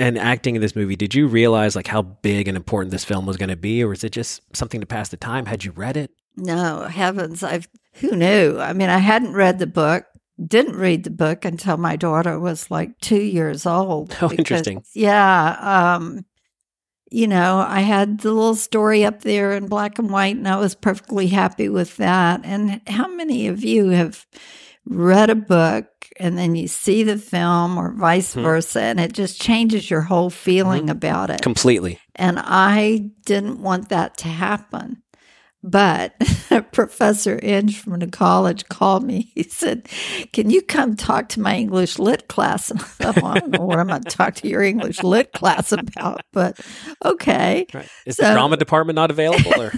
and 0.01 0.19
acting 0.19 0.55
in 0.55 0.63
this 0.63 0.75
movie, 0.75 0.97
did 0.97 1.15
you 1.15 1.27
realize 1.27 1.77
like 1.77 1.87
how 1.87 2.01
big 2.01 2.49
and 2.49 2.57
important 2.57 2.91
this 2.91 3.05
film 3.05 3.27
was 3.27 3.37
going 3.37 3.51
to 3.51 3.57
be, 3.57 3.83
or 3.85 3.89
was 3.89 4.03
it 4.03 4.13
just 4.13 4.41
something 4.57 4.81
to 4.81 4.87
pass 4.87 5.11
the 5.11 5.17
time? 5.19 5.45
Had 5.45 5.63
you 5.63 5.73
read 5.73 5.97
it? 5.97 6.11
No, 6.37 6.85
heavens, 6.85 7.43
I've 7.43 7.69
who 7.95 8.13
knew? 8.13 8.59
I 8.59 8.73
mean, 8.73 8.89
I 8.89 8.99
hadn't 8.99 9.35
read 9.35 9.59
the 9.59 9.67
book. 9.67 10.07
Didn't 10.45 10.77
read 10.77 11.05
the 11.05 11.11
book 11.11 11.45
until 11.45 11.77
my 11.77 11.97
daughter 11.97 12.41
was 12.41 12.71
like 12.71 12.99
two 13.01 13.21
years 13.21 13.67
old. 13.67 14.17
Oh, 14.23 14.33
interesting. 14.33 14.83
Yeah. 14.95 15.97
Um, 15.97 16.25
you 17.11 17.27
know, 17.27 17.59
I 17.67 17.81
had 17.81 18.21
the 18.21 18.33
little 18.33 18.55
story 18.55 19.05
up 19.05 19.21
there 19.21 19.53
in 19.53 19.67
black 19.67 19.99
and 19.99 20.09
white, 20.09 20.37
and 20.37 20.49
I 20.49 20.57
was 20.57 20.75
perfectly 20.75 21.27
happy 21.27 21.69
with 21.69 21.97
that. 21.99 22.41
And 22.45 22.81
how 22.87 23.09
many 23.09 23.49
of 23.49 23.63
you 23.63 23.91
have 23.91 24.25
read 24.87 25.29
a 25.29 25.35
book 25.35 25.90
and 26.21 26.37
then 26.39 26.55
you 26.55 26.69
see 26.69 27.03
the 27.03 27.17
film 27.17 27.77
or 27.79 27.93
vice 27.93 28.35
Hmm. 28.35 28.43
versa, 28.43 28.81
and 28.83 29.01
it 29.01 29.13
just 29.13 29.41
changes 29.41 29.91
your 29.91 30.03
whole 30.03 30.31
feeling 30.31 30.87
Mhm. 30.87 30.91
about 30.91 31.31
it? 31.31 31.43
Completely. 31.43 31.99
And 32.15 32.39
I 32.39 33.07
didn't 33.25 33.61
want 33.61 33.89
that 33.89 34.17
to 34.19 34.29
happen. 34.29 34.99
But 35.63 36.15
Professor 36.73 37.39
Inge 37.43 37.81
from 37.81 37.99
the 37.99 38.07
college 38.07 38.67
called 38.69 39.05
me. 39.05 39.31
He 39.35 39.43
said, 39.43 39.89
Can 40.33 40.49
you 40.49 40.63
come 40.63 40.97
talk 40.97 41.29
to 41.31 41.41
my 41.41 41.57
English 41.57 41.99
lit 41.99 42.29
class? 42.29 42.71
And 42.71 42.81
I 42.81 42.85
thought, 42.85 43.17
well, 43.17 43.27
I 43.33 43.39
don't 43.41 43.51
know 43.51 43.65
what 43.67 43.79
I'm 43.79 43.89
going 43.89 44.03
to 44.03 44.09
talk 44.11 44.37
to 44.37 44.49
your 44.49 44.63
English 44.63 45.03
lit 45.03 45.33
class 45.33 45.73
about, 45.73 46.23
but 46.33 46.59
okay. 47.05 47.67
Right. 47.75 47.89
Is 48.07 48.17
So- 48.17 48.27
the 48.27 48.33
drama 48.33 48.57
department 48.57 48.95
not 48.97 49.11
available? 49.11 49.61
Or 49.61 49.73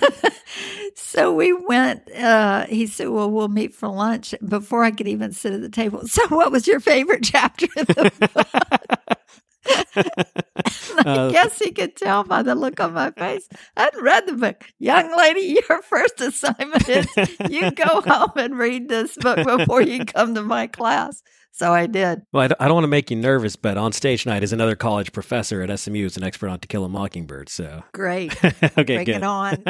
so 0.94 1.34
we 1.34 1.52
went. 1.52 2.08
Uh, 2.12 2.66
he 2.66 2.86
said, 2.86 3.08
"Well, 3.08 3.30
we'll 3.30 3.48
meet 3.48 3.74
for 3.74 3.88
lunch." 3.88 4.34
Before 4.46 4.84
I 4.84 4.92
could 4.92 5.08
even 5.08 5.32
sit 5.32 5.52
at 5.52 5.62
the 5.62 5.68
table, 5.68 6.06
so 6.06 6.26
what 6.28 6.52
was 6.52 6.66
your 6.68 6.78
favorite 6.80 7.24
chapter 7.24 7.66
of 7.76 7.86
the 7.88 8.30
book? 8.34 9.18
I 9.66 11.02
Uh, 11.04 11.30
guess 11.30 11.58
he 11.58 11.70
could 11.72 11.96
tell 11.96 12.22
by 12.24 12.42
the 12.42 12.54
look 12.54 12.78
on 12.80 12.92
my 12.92 13.10
face. 13.12 13.48
I 13.76 13.82
hadn't 13.84 14.02
read 14.04 14.26
the 14.26 14.34
book. 14.34 14.64
Young 14.78 15.16
lady, 15.16 15.58
your 15.68 15.82
first 15.82 16.20
assignment 16.20 16.88
is 16.88 17.06
you 17.48 17.70
go 17.72 18.00
home 18.06 18.32
and 18.36 18.58
read 18.58 18.88
this 18.88 19.16
book 19.16 19.44
before 19.58 19.82
you 19.82 20.04
come 20.04 20.34
to 20.34 20.42
my 20.42 20.66
class. 20.66 21.22
So 21.54 21.72
I 21.72 21.86
did. 21.86 22.22
well, 22.32 22.44
I 22.44 22.48
don't, 22.48 22.60
I 22.62 22.64
don't 22.66 22.74
want 22.74 22.84
to 22.84 22.88
make 22.88 23.10
you 23.10 23.16
nervous, 23.16 23.56
but 23.56 23.76
on 23.76 23.92
stage 23.92 24.22
tonight 24.22 24.42
is 24.42 24.52
another 24.54 24.74
college 24.74 25.12
professor 25.12 25.60
at 25.62 25.78
SMU 25.78 26.02
who's 26.02 26.16
an 26.16 26.24
expert 26.24 26.48
on 26.48 26.58
To 26.60 26.68
Kill 26.68 26.84
a 26.84 26.88
Mockingbird. 26.88 27.48
So 27.50 27.82
Great. 27.92 28.32
okay, 28.44 28.70
Bring 28.74 29.04
good. 29.04 29.08
it 29.16 29.22
on. 29.22 29.62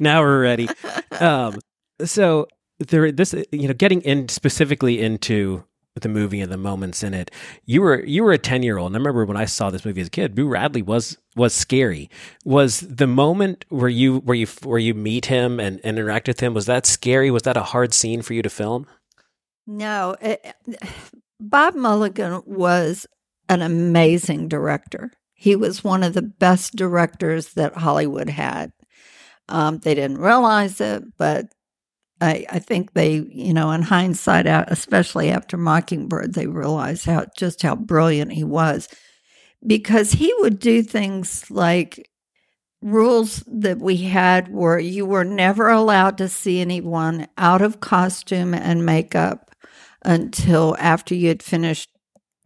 now 0.00 0.22
we're 0.22 0.40
ready. 0.42 0.68
Um, 1.20 1.58
so 2.04 2.46
there, 2.78 3.12
this 3.12 3.34
you 3.52 3.68
know, 3.68 3.74
getting 3.74 4.00
in 4.02 4.28
specifically 4.28 5.00
into 5.00 5.62
the 6.02 6.08
movie 6.08 6.40
and 6.40 6.52
the 6.52 6.56
moments 6.56 7.02
in 7.02 7.14
it. 7.14 7.30
You 7.64 7.82
were 7.82 8.04
you 8.04 8.24
were 8.24 8.32
a 8.32 8.38
ten 8.38 8.62
year 8.62 8.78
old, 8.78 8.88
and 8.88 8.96
I 8.96 8.98
remember 8.98 9.24
when 9.24 9.36
I 9.36 9.44
saw 9.44 9.70
this 9.70 9.84
movie 9.84 10.00
as 10.00 10.08
a 10.08 10.10
kid. 10.10 10.34
Boo 10.34 10.48
Radley 10.48 10.82
was 10.82 11.18
was 11.36 11.54
scary. 11.54 12.10
Was 12.44 12.80
the 12.80 13.06
moment 13.06 13.64
where 13.68 13.88
you 13.88 14.18
where 14.18 14.36
you 14.36 14.46
where 14.64 14.78
you 14.78 14.94
meet 14.94 15.26
him 15.26 15.60
and, 15.60 15.80
and 15.84 15.98
interact 15.98 16.28
with 16.28 16.40
him 16.40 16.54
was 16.54 16.66
that 16.66 16.86
scary? 16.86 17.30
Was 17.30 17.42
that 17.42 17.56
a 17.56 17.62
hard 17.62 17.94
scene 17.94 18.22
for 18.22 18.34
you 18.34 18.42
to 18.42 18.50
film? 18.50 18.86
No, 19.66 20.16
it, 20.20 20.54
Bob 21.40 21.74
Mulligan 21.74 22.42
was 22.46 23.06
an 23.48 23.62
amazing 23.62 24.48
director. 24.48 25.12
He 25.34 25.54
was 25.54 25.84
one 25.84 26.02
of 26.02 26.14
the 26.14 26.22
best 26.22 26.74
directors 26.74 27.54
that 27.54 27.74
Hollywood 27.74 28.28
had. 28.28 28.72
Um, 29.48 29.78
they 29.78 29.94
didn't 29.94 30.18
realize 30.18 30.80
it, 30.80 31.04
but 31.16 31.46
I, 32.20 32.46
I 32.50 32.58
think 32.58 32.92
they, 32.94 33.16
you 33.30 33.54
know, 33.54 33.70
in 33.70 33.82
hindsight, 33.82 34.46
out 34.46 34.70
especially 34.70 35.30
after 35.30 35.56
Mockingbird, 35.56 36.34
they 36.34 36.46
realized 36.46 37.06
how 37.06 37.26
just 37.36 37.62
how 37.62 37.76
brilliant 37.76 38.32
he 38.32 38.44
was, 38.44 38.88
because 39.66 40.12
he 40.12 40.32
would 40.38 40.58
do 40.58 40.82
things 40.82 41.50
like 41.50 42.08
rules 42.82 43.42
that 43.48 43.78
we 43.78 43.96
had 43.96 44.48
were 44.48 44.78
you 44.78 45.04
were 45.04 45.24
never 45.24 45.68
allowed 45.68 46.16
to 46.18 46.28
see 46.28 46.60
anyone 46.60 47.26
out 47.36 47.60
of 47.60 47.80
costume 47.80 48.54
and 48.54 48.86
makeup 48.86 49.50
until 50.04 50.76
after 50.78 51.12
you 51.14 51.26
had 51.28 51.42
finished 51.42 51.90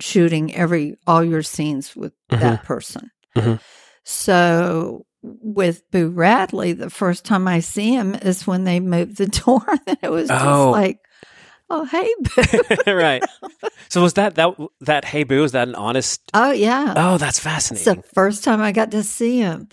shooting 0.00 0.54
every 0.54 0.96
all 1.06 1.22
your 1.22 1.42
scenes 1.42 1.94
with 1.94 2.12
that 2.30 2.64
person. 2.64 3.10
Mhm. 3.36 3.60
So 4.04 5.04
with 5.22 5.88
Boo 5.90 6.08
Radley, 6.10 6.72
the 6.72 6.90
first 6.90 7.24
time 7.24 7.46
I 7.48 7.60
see 7.60 7.92
him 7.94 8.14
is 8.14 8.46
when 8.46 8.64
they 8.64 8.80
moved 8.80 9.16
the 9.16 9.26
door. 9.46 9.64
and 9.86 9.98
it 10.02 10.10
was 10.10 10.28
just 10.28 10.44
Oh. 10.44 10.70
like, 10.70 10.98
oh 11.70 11.84
hey 11.84 12.12
Boo. 12.86 12.92
right. 12.92 13.22
So 13.88 14.02
was 14.02 14.14
that 14.14 14.34
that 14.34 14.56
that 14.80 15.04
Hey 15.04 15.24
Boo? 15.24 15.42
Was 15.42 15.52
that 15.52 15.68
an 15.68 15.74
honest? 15.74 16.20
oh 16.34 16.50
yeah. 16.50 16.94
Oh, 16.96 17.18
that's 17.18 17.38
fascinating. 17.38 17.92
It's 18.00 18.02
the 18.08 18.14
first 18.14 18.44
time 18.44 18.60
I 18.60 18.72
got 18.72 18.90
to 18.92 19.02
see 19.02 19.38
him. 19.38 19.68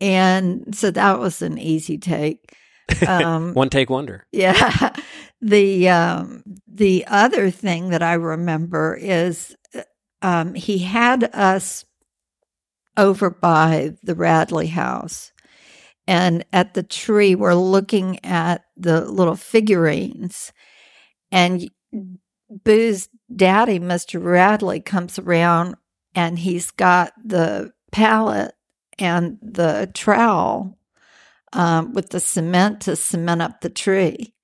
And 0.00 0.74
so 0.74 0.90
that 0.90 1.18
was 1.18 1.42
an 1.42 1.58
easy 1.58 1.98
take. 1.98 2.54
Um, 3.06 3.54
One 3.54 3.68
take 3.70 3.90
wonder. 3.90 4.26
Yeah. 4.32 4.94
The 5.42 5.88
um 5.88 6.42
the 6.66 7.04
other 7.06 7.50
thing 7.50 7.90
that 7.90 8.02
I 8.02 8.14
remember 8.14 8.98
is 9.00 9.54
uh, 9.74 9.82
um 10.22 10.54
he 10.54 10.78
had 10.78 11.24
us 11.34 11.84
over 12.96 13.30
by 13.30 13.94
the 14.02 14.14
Radley 14.14 14.68
house. 14.68 15.32
And 16.06 16.44
at 16.52 16.74
the 16.74 16.82
tree 16.82 17.34
we're 17.34 17.54
looking 17.54 18.24
at 18.24 18.64
the 18.76 19.02
little 19.02 19.36
figurines 19.36 20.52
and 21.30 21.70
Boo's 22.64 23.08
daddy, 23.34 23.78
Mr. 23.78 24.22
Radley, 24.22 24.80
comes 24.80 25.18
around 25.18 25.76
and 26.14 26.38
he's 26.38 26.70
got 26.72 27.12
the 27.24 27.72
pallet 27.92 28.54
and 28.98 29.38
the 29.40 29.90
trowel 29.94 30.76
um, 31.52 31.92
with 31.92 32.10
the 32.10 32.20
cement 32.20 32.80
to 32.82 32.96
cement 32.96 33.42
up 33.42 33.60
the 33.60 33.70
tree. 33.70 34.34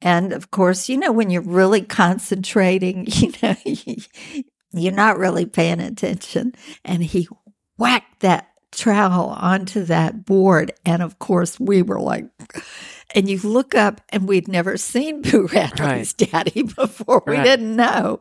And 0.00 0.32
of 0.32 0.50
course, 0.50 0.88
you 0.88 0.96
know, 0.96 1.10
when 1.10 1.30
you're 1.30 1.42
really 1.42 1.82
concentrating, 1.82 3.06
you 3.10 3.32
know, 3.42 3.56
you're 4.72 4.92
not 4.92 5.18
really 5.18 5.46
paying 5.46 5.80
attention. 5.80 6.52
And 6.84 7.02
he 7.02 7.28
whacked 7.78 8.20
that 8.20 8.48
trowel 8.72 9.30
onto 9.30 9.84
that 9.84 10.24
board. 10.26 10.72
And 10.84 11.02
of 11.02 11.18
course, 11.18 11.58
we 11.58 11.82
were 11.82 12.00
like, 12.00 12.26
and 13.14 13.28
you 13.28 13.38
look 13.38 13.74
up 13.74 14.00
and 14.10 14.28
we'd 14.28 14.48
never 14.48 14.76
seen 14.76 15.22
Boo 15.22 15.48
Radley's 15.52 16.12
daddy 16.12 16.62
before. 16.62 17.22
We 17.26 17.36
didn't 17.36 17.74
know. 17.74 18.20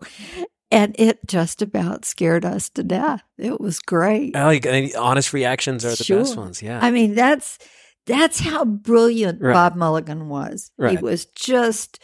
And 0.70 0.96
it 1.00 1.20
just 1.26 1.62
about 1.62 2.06
scared 2.06 2.44
us 2.46 2.70
to 2.72 2.84
death. 2.84 3.24
It 3.38 3.60
was 3.60 3.80
great. 3.80 4.34
Like 4.36 4.66
honest 4.98 5.34
reactions 5.34 5.86
are 5.86 5.96
the 5.96 6.16
best 6.20 6.38
ones. 6.38 6.62
Yeah. 6.62 6.80
I 6.82 6.92
mean, 6.92 7.16
that's 7.16 7.58
that's 8.06 8.40
how 8.40 8.64
brilliant 8.66 9.42
Right. 9.42 9.54
Bob 9.54 9.76
Mulligan 9.76 10.30
was. 10.30 10.72
He 10.90 10.98
was 10.98 11.26
just 11.26 12.00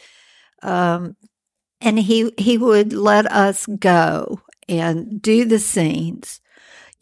um 0.62 1.16
and 1.80 1.98
he 1.98 2.32
he 2.38 2.56
would 2.56 2.92
let 2.94 3.30
us 3.30 3.66
go 3.66 4.40
and 4.68 5.20
do 5.20 5.44
the 5.44 5.58
scenes. 5.58 6.40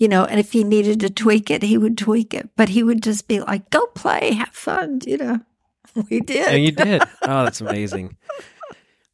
You 0.03 0.09
know, 0.09 0.25
and 0.25 0.41
if 0.41 0.51
he 0.51 0.65
needed 0.65 0.99
to 0.99 1.11
tweak 1.11 1.49
it, 1.49 1.63
he 1.63 1.79
would 1.79 1.97
tweak 1.97 2.35
it. 2.35 2.51
But 2.57 2.71
he 2.71 2.83
would 2.83 3.05
just 3.05 3.29
be 3.29 3.39
like, 3.39 3.71
"Go 3.71 3.87
play, 3.95 4.33
have 4.33 4.49
fun," 4.49 4.99
you 5.07 5.17
know. 5.17 5.39
We 6.11 6.19
did. 6.21 6.49
and 6.49 6.65
you 6.65 6.73
did. 6.73 7.03
Oh, 7.23 7.45
that's 7.45 7.61
amazing. 7.61 8.17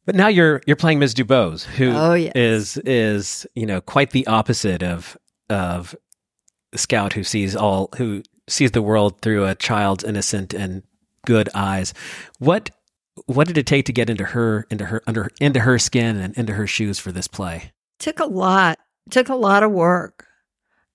But 0.05 0.15
now 0.15 0.29
you're 0.29 0.61
you're 0.65 0.75
playing 0.75 0.97
Ms. 0.97 1.13
Dubose, 1.13 1.63
who 1.63 1.91
Oh, 1.91 2.13
yes. 2.15 2.31
is 2.35 2.77
is 2.77 3.45
you 3.53 3.67
know 3.67 3.81
quite 3.81 4.09
the 4.09 4.25
opposite 4.25 4.81
of 4.81 5.15
of 5.47 5.95
Scout, 6.73 7.13
who 7.13 7.23
sees 7.23 7.55
all 7.55 7.89
who 7.97 8.23
sees 8.47 8.71
the 8.71 8.81
world 8.81 9.21
through 9.21 9.45
a 9.45 9.53
child's 9.53 10.03
innocent 10.03 10.55
and 10.55 10.81
good 11.25 11.49
eyes. 11.53 11.93
What 12.39 12.71
what 13.27 13.45
did 13.45 13.59
it 13.59 13.67
take 13.67 13.85
to 13.85 13.93
get 13.93 14.09
into 14.09 14.23
her 14.25 14.65
into 14.71 14.85
her 14.85 15.03
under 15.05 15.29
into 15.39 15.59
her 15.59 15.77
skin 15.77 16.17
and 16.17 16.35
into 16.35 16.53
her 16.53 16.65
shoes 16.65 16.97
for 16.97 17.11
this 17.11 17.27
play? 17.27 17.73
took 17.99 18.19
a 18.19 18.25
lot 18.25 18.79
took 19.11 19.29
a 19.29 19.35
lot 19.35 19.61
of 19.61 19.71
work 19.71 20.25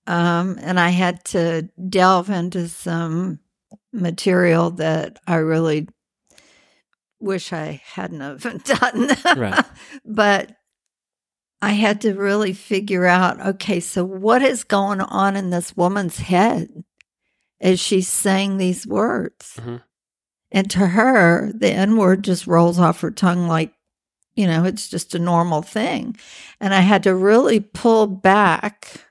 um, 0.07 0.57
and 0.61 0.79
i 0.79 0.89
had 0.89 1.23
to 1.25 1.63
delve 1.89 2.29
into 2.29 2.67
some 2.67 3.39
material 3.93 4.71
that 4.71 5.19
i 5.27 5.35
really 5.35 5.87
wish 7.19 7.53
i 7.53 7.81
hadn't 7.85 8.19
have 8.21 8.63
done 8.63 9.09
Right. 9.37 9.65
but 10.03 10.51
i 11.61 11.71
had 11.71 12.01
to 12.01 12.13
really 12.13 12.53
figure 12.53 13.05
out 13.05 13.39
okay 13.39 13.79
so 13.79 14.03
what 14.03 14.41
is 14.41 14.63
going 14.63 15.01
on 15.01 15.35
in 15.35 15.49
this 15.49 15.75
woman's 15.77 16.17
head 16.17 16.67
as 17.61 17.79
she's 17.79 18.07
saying 18.09 18.57
these 18.57 18.85
words 18.85 19.57
Mhm. 19.59 19.81
and 20.51 20.69
to 20.71 20.87
her 20.87 21.51
the 21.53 21.69
n 21.71 21.95
word 21.97 22.23
just 22.23 22.47
rolls 22.47 22.77
off 22.79 23.01
her 23.01 23.11
tongue 23.11 23.47
like 23.47 23.71
You 24.37 24.47
know, 24.47 24.65
it's 24.65 24.89
just 24.89 25.15
a 25.15 25.19
normal 25.19 25.61
thing. 25.61 26.17
And 26.59 26.73
I 26.73 26.81
had 26.81 27.03
to 27.03 27.15
really 27.15 27.61
pull 27.61 28.05
back 28.05 29.04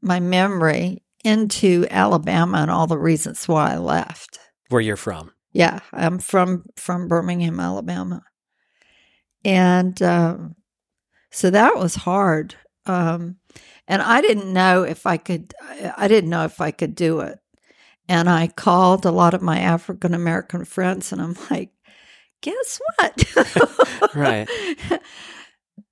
my 0.00 0.20
memory 0.20 1.02
into 1.24 1.86
Alabama 1.90 2.58
and 2.58 2.70
all 2.70 2.86
the 2.86 2.98
reasons 2.98 3.48
why 3.48 3.74
I 3.74 3.78
left. 3.78 4.38
Where 4.68 4.80
you're 4.80 4.96
from? 4.96 5.32
Yeah, 5.52 5.80
I'm 5.92 6.18
from 6.18 6.64
from 6.76 7.08
Birmingham, 7.08 7.58
Alabama, 7.58 8.22
and 9.44 10.00
um, 10.02 10.56
so 11.30 11.50
that 11.50 11.76
was 11.76 11.94
hard. 11.94 12.54
Um, 12.86 13.36
and 13.86 14.02
I 14.02 14.20
didn't 14.20 14.52
know 14.52 14.82
if 14.82 15.06
I 15.06 15.16
could. 15.16 15.54
I 15.96 16.08
didn't 16.08 16.30
know 16.30 16.44
if 16.44 16.60
I 16.60 16.70
could 16.70 16.94
do 16.94 17.20
it. 17.20 17.38
And 18.08 18.28
I 18.28 18.48
called 18.48 19.04
a 19.04 19.10
lot 19.10 19.34
of 19.34 19.42
my 19.42 19.58
African 19.58 20.14
American 20.14 20.64
friends, 20.64 21.12
and 21.12 21.20
I'm 21.20 21.36
like, 21.50 21.70
"Guess 22.42 22.80
what? 22.96 24.14
right? 24.14 24.48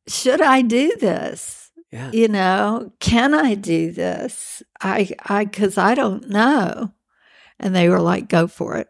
Should 0.09 0.43
I 0.43 0.63
do 0.63 0.95
this?" 0.97 1.66
Yeah. 1.93 2.11
You 2.13 2.29
know, 2.29 2.93
can 3.01 3.33
I 3.33 3.55
do 3.55 3.93
this? 3.93 4.63
I, 4.81 5.11
I, 5.25 5.45
cause 5.45 5.79
I 5.79 5.95
don't 5.95 6.29
know. 6.29 6.93
And 7.61 7.75
they 7.75 7.89
were 7.89 8.01
like, 8.01 8.29
go 8.29 8.47
for 8.49 8.77
it. 8.77 8.89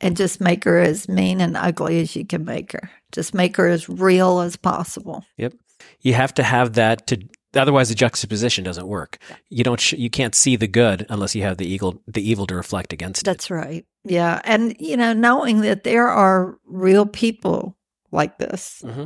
And 0.00 0.16
just 0.16 0.40
make 0.40 0.64
her 0.64 0.78
as 0.80 1.08
mean 1.08 1.40
and 1.40 1.56
ugly 1.56 2.00
as 2.00 2.16
you 2.16 2.24
can 2.24 2.44
make 2.44 2.72
her. 2.72 2.90
Just 3.12 3.34
make 3.34 3.56
her 3.56 3.68
as 3.68 3.88
real 3.88 4.40
as 4.40 4.56
possible. 4.56 5.24
Yep. 5.36 5.54
You 6.00 6.14
have 6.14 6.34
to 6.34 6.42
have 6.42 6.74
that 6.74 7.06
to, 7.08 7.18
otherwise 7.54 7.88
the 7.88 7.94
juxtaposition 7.94 8.64
doesn't 8.64 8.86
work. 8.86 9.18
You 9.50 9.62
don't, 9.64 9.80
sh- 9.80 9.94
you 9.94 10.08
can't 10.08 10.34
see 10.34 10.56
the 10.56 10.66
good 10.68 11.06
unless 11.10 11.34
you 11.34 11.42
have 11.42 11.58
the 11.58 11.66
evil, 11.66 12.00
the 12.06 12.26
evil 12.26 12.46
to 12.46 12.54
reflect 12.54 12.92
against 12.92 13.24
That's 13.24 13.50
it. 13.50 13.54
right. 13.54 13.86
Yeah. 14.04 14.40
And, 14.44 14.74
you 14.80 14.96
know, 14.96 15.12
knowing 15.12 15.60
that 15.60 15.84
there 15.84 16.08
are 16.08 16.58
real 16.64 17.06
people 17.06 17.76
like 18.10 18.38
this. 18.38 18.82
Mm-hmm 18.84 19.04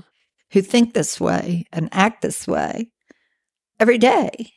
who 0.52 0.62
think 0.62 0.94
this 0.94 1.20
way 1.20 1.66
and 1.72 1.88
act 1.92 2.22
this 2.22 2.46
way 2.46 2.90
every 3.80 3.98
day, 3.98 4.52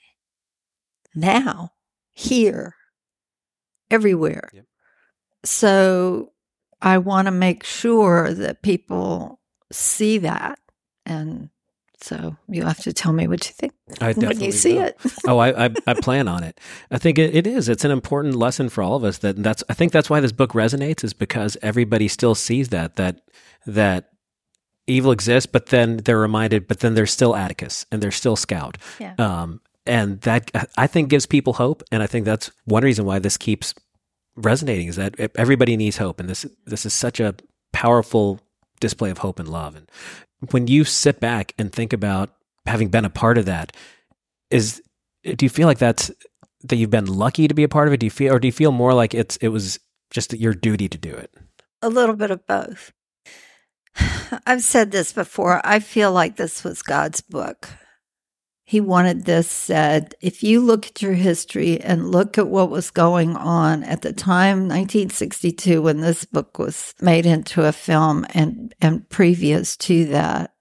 now, 1.15 1.71
here, 2.11 2.75
everywhere. 3.89 4.49
Yep. 4.53 4.65
So 5.45 6.31
I 6.81 6.97
want 6.97 7.25
to 7.27 7.31
make 7.31 7.63
sure 7.63 8.33
that 8.33 8.61
people 8.61 9.39
see 9.71 10.19
that. 10.19 10.59
And 11.05 11.49
so 12.01 12.37
you 12.47 12.63
have 12.63 12.79
to 12.79 12.93
tell 12.93 13.11
me 13.11 13.27
what 13.27 13.45
you 13.47 13.53
think 13.53 13.73
I 13.99 14.13
when 14.17 14.39
you 14.39 14.51
see 14.51 14.75
will. 14.75 14.83
it. 14.85 14.97
oh, 15.27 15.37
I, 15.37 15.65
I, 15.65 15.69
I 15.87 15.93
plan 15.95 16.27
on 16.27 16.43
it. 16.43 16.59
I 16.91 16.97
think 16.97 17.17
it, 17.17 17.35
it 17.35 17.47
is. 17.47 17.67
It's 17.67 17.83
an 17.83 17.91
important 17.91 18.35
lesson 18.35 18.69
for 18.69 18.81
all 18.81 18.95
of 18.95 19.03
us. 19.03 19.17
That 19.19 19.41
that's. 19.43 19.63
I 19.69 19.73
think 19.73 19.91
that's 19.91 20.09
why 20.09 20.19
this 20.19 20.31
book 20.31 20.53
resonates 20.53 21.03
is 21.03 21.13
because 21.13 21.57
everybody 21.61 22.07
still 22.07 22.35
sees 22.35 22.69
that 22.69 22.95
that 22.95 23.21
that 23.65 24.11
evil 24.89 25.11
exists, 25.11 25.45
but 25.45 25.67
then 25.67 25.97
they're 25.97 26.19
reminded, 26.19 26.67
but 26.67 26.79
then 26.79 26.93
there's 26.93 27.11
still 27.11 27.35
Atticus 27.35 27.85
and 27.91 28.01
there's 28.01 28.15
still 28.15 28.35
Scout. 28.35 28.77
Yeah. 28.99 29.13
Um, 29.17 29.61
and 29.85 30.21
that 30.21 30.51
I 30.77 30.87
think 30.87 31.09
gives 31.09 31.25
people 31.25 31.53
hope. 31.53 31.83
And 31.91 32.03
I 32.03 32.07
think 32.07 32.25
that's 32.25 32.51
one 32.65 32.83
reason 32.83 33.05
why 33.05 33.19
this 33.19 33.37
keeps 33.37 33.73
resonating 34.35 34.87
is 34.87 34.97
that 34.97 35.19
everybody 35.35 35.77
needs 35.77 35.97
hope. 35.97 36.19
And 36.19 36.29
this, 36.29 36.45
this 36.65 36.85
is 36.85 36.93
such 36.93 37.19
a 37.19 37.35
powerful 37.73 38.39
display 38.79 39.09
of 39.09 39.19
hope 39.19 39.39
and 39.39 39.47
love. 39.47 39.75
And 39.75 39.89
when 40.51 40.67
you 40.67 40.83
sit 40.83 41.19
back 41.19 41.53
and 41.57 41.71
think 41.71 41.93
about 41.93 42.29
having 42.65 42.89
been 42.89 43.05
a 43.05 43.09
part 43.09 43.37
of 43.37 43.45
that, 43.45 43.75
is, 44.49 44.81
do 45.23 45.45
you 45.45 45.49
feel 45.49 45.67
like 45.67 45.79
that's, 45.79 46.11
that 46.63 46.75
you've 46.75 46.89
been 46.89 47.05
lucky 47.05 47.47
to 47.47 47.53
be 47.53 47.63
a 47.63 47.69
part 47.69 47.87
of 47.87 47.93
it? 47.93 47.99
Do 47.99 48.05
you 48.05 48.11
feel, 48.11 48.33
or 48.33 48.39
do 48.39 48.47
you 48.47 48.51
feel 48.51 48.71
more 48.71 48.93
like 48.93 49.13
it's, 49.13 49.37
it 49.37 49.47
was 49.47 49.79
just 50.11 50.33
your 50.33 50.53
duty 50.53 50.87
to 50.89 50.97
do 50.97 51.13
it? 51.13 51.33
A 51.81 51.89
little 51.89 52.15
bit 52.15 52.31
of 52.31 52.45
both. 52.45 52.91
I've 54.45 54.63
said 54.63 54.91
this 54.91 55.13
before. 55.13 55.61
I 55.63 55.79
feel 55.79 56.11
like 56.11 56.35
this 56.35 56.63
was 56.63 56.81
God's 56.81 57.21
book. 57.21 57.69
He 58.63 58.79
wanted 58.79 59.25
this 59.25 59.49
said. 59.49 60.13
If 60.21 60.43
you 60.43 60.61
look 60.61 60.85
at 60.85 61.01
your 61.01 61.13
history 61.13 61.81
and 61.81 62.11
look 62.11 62.37
at 62.37 62.47
what 62.47 62.69
was 62.69 62.91
going 62.91 63.35
on 63.35 63.83
at 63.83 64.03
the 64.03 64.13
time, 64.13 64.67
1962, 64.67 65.81
when 65.81 66.01
this 66.01 66.23
book 66.25 66.59
was 66.59 66.93
made 67.01 67.25
into 67.25 67.65
a 67.65 67.71
film, 67.71 68.27
and, 68.35 68.75
and 68.79 69.09
previous 69.09 69.75
to 69.77 70.05
that, 70.05 70.53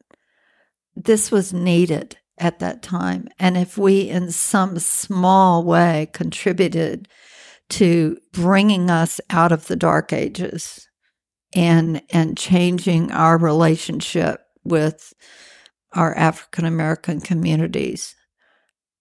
this 0.97 1.31
was 1.31 1.53
needed 1.53 2.17
at 2.39 2.61
that 2.61 2.83
time. 2.83 3.29
And 3.39 3.59
if 3.59 3.77
we, 3.77 4.09
in 4.09 4.31
some 4.31 4.79
small 4.79 5.63
way, 5.63 6.09
contributed 6.15 7.09
to 7.71 8.17
bringing 8.33 8.91
us 8.91 9.21
out 9.29 9.53
of 9.53 9.67
the 9.67 9.77
dark 9.77 10.15
ages, 10.15 10.88
and 11.55 12.03
and 12.11 12.37
changing 12.37 13.13
our 13.13 13.39
relationship 13.39 14.41
with 14.65 15.13
our 15.93 16.15
African 16.17 16.65
American 16.65 17.21
communities, 17.21 18.15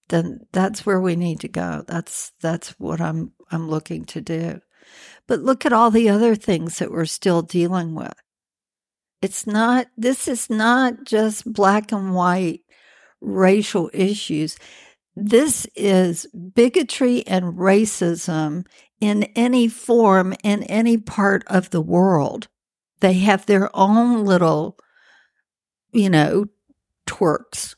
then 0.09 0.39
that's 0.53 0.85
where 0.85 1.01
we 1.01 1.15
need 1.15 1.41
to 1.41 1.47
go. 1.47 1.83
That's 1.87 2.31
that's 2.41 2.69
what 2.79 3.01
I'm 3.01 3.33
I'm 3.51 3.69
looking 3.69 4.05
to 4.05 4.21
do. 4.21 4.61
But 5.27 5.41
look 5.41 5.65
at 5.65 5.73
all 5.73 5.91
the 5.91 6.09
other 6.09 6.35
things 6.35 6.79
that 6.79 6.91
we're 6.91 7.05
still 7.05 7.41
dealing 7.41 7.93
with. 7.95 8.13
It's 9.21 9.45
not 9.45 9.87
this 9.97 10.27
is 10.27 10.49
not 10.49 11.03
just 11.03 11.51
black 11.51 11.91
and 11.91 12.13
white 12.13 12.61
racial 13.19 13.89
issues. 13.93 14.57
This 15.15 15.65
is 15.75 16.27
bigotry 16.27 17.25
and 17.25 17.57
racism 17.57 18.65
in 18.99 19.23
any 19.35 19.67
form 19.67 20.33
in 20.43 20.63
any 20.63 20.97
part 20.97 21.43
of 21.47 21.69
the 21.69 21.81
world. 21.81 22.47
They 22.99 23.13
have 23.13 23.45
their 23.45 23.69
own 23.75 24.25
little, 24.25 24.77
you 25.91 26.09
know, 26.09 26.45
twerks. 27.05 27.75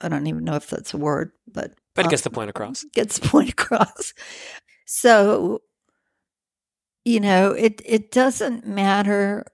I 0.00 0.08
don't 0.08 0.26
even 0.26 0.44
know 0.44 0.56
if 0.56 0.68
that's 0.68 0.92
a 0.92 0.98
word, 0.98 1.32
but 1.50 1.72
but 1.94 2.06
it 2.06 2.10
gets 2.10 2.22
uh, 2.22 2.28
the 2.28 2.34
point 2.34 2.50
across. 2.50 2.84
Gets 2.94 3.18
the 3.18 3.28
point 3.28 3.50
across. 3.50 4.12
So, 4.84 5.62
you 7.04 7.20
know, 7.20 7.52
it 7.52 7.80
it 7.84 8.10
doesn't 8.10 8.66
matter 8.66 9.46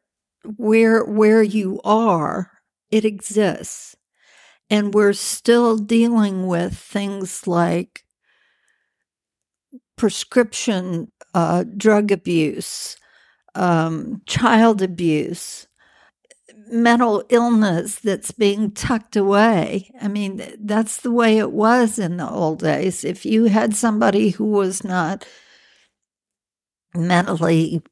where 0.57 1.05
where 1.05 1.42
you 1.42 1.81
are. 1.85 2.51
It 2.90 3.05
exists. 3.05 3.97
And 4.68 4.95
we're 4.95 5.12
still 5.12 5.77
dealing 5.77 6.47
with 6.47 6.77
things 6.77 7.47
like 7.47 8.05
prescription 9.96 11.11
uh, 11.35 11.64
drug 11.76 12.11
abuse, 12.11 12.96
um, 13.55 14.22
child 14.26 14.83
abuse, 14.83 15.66
mental 16.68 17.22
illness 17.28 17.96
that's 17.96 18.31
being 18.31 18.70
tucked 18.70 19.16
away. 19.16 19.90
I 20.00 20.09
mean, 20.09 20.42
that's 20.59 20.98
the 20.98 21.12
way 21.12 21.38
it 21.38 21.52
was 21.52 21.98
in 21.98 22.16
the 22.16 22.28
old 22.28 22.61
days. 22.61 23.05
If 23.05 23.26
you 23.26 23.44
had 23.44 23.74
somebody 23.74 24.31
who 24.31 24.46
was 24.46 24.83
not 24.83 25.26
mentally 26.94 27.83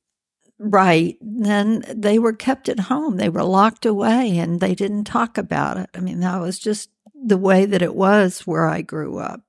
right, 0.59 1.17
then 1.21 1.85
they 1.89 2.19
were 2.19 2.33
kept 2.33 2.69
at 2.69 2.81
home. 2.81 3.17
They 3.17 3.29
were 3.29 3.45
locked 3.45 3.87
away 3.87 4.39
and 4.39 4.61
they 4.61 4.75
didn't 4.75 5.05
talk 5.05 5.39
about 5.39 5.77
it. 5.77 5.91
I 5.95 6.01
mean, 6.01 6.21
that 6.21 6.41
was 6.41 6.59
just 6.59 6.91
the 7.15 7.39
way 7.39 7.67
that 7.67 7.83
it 7.83 7.95
was 7.95 8.47
where 8.47 8.67
I 8.67 8.83
grew 8.83 9.19
up 9.19 9.43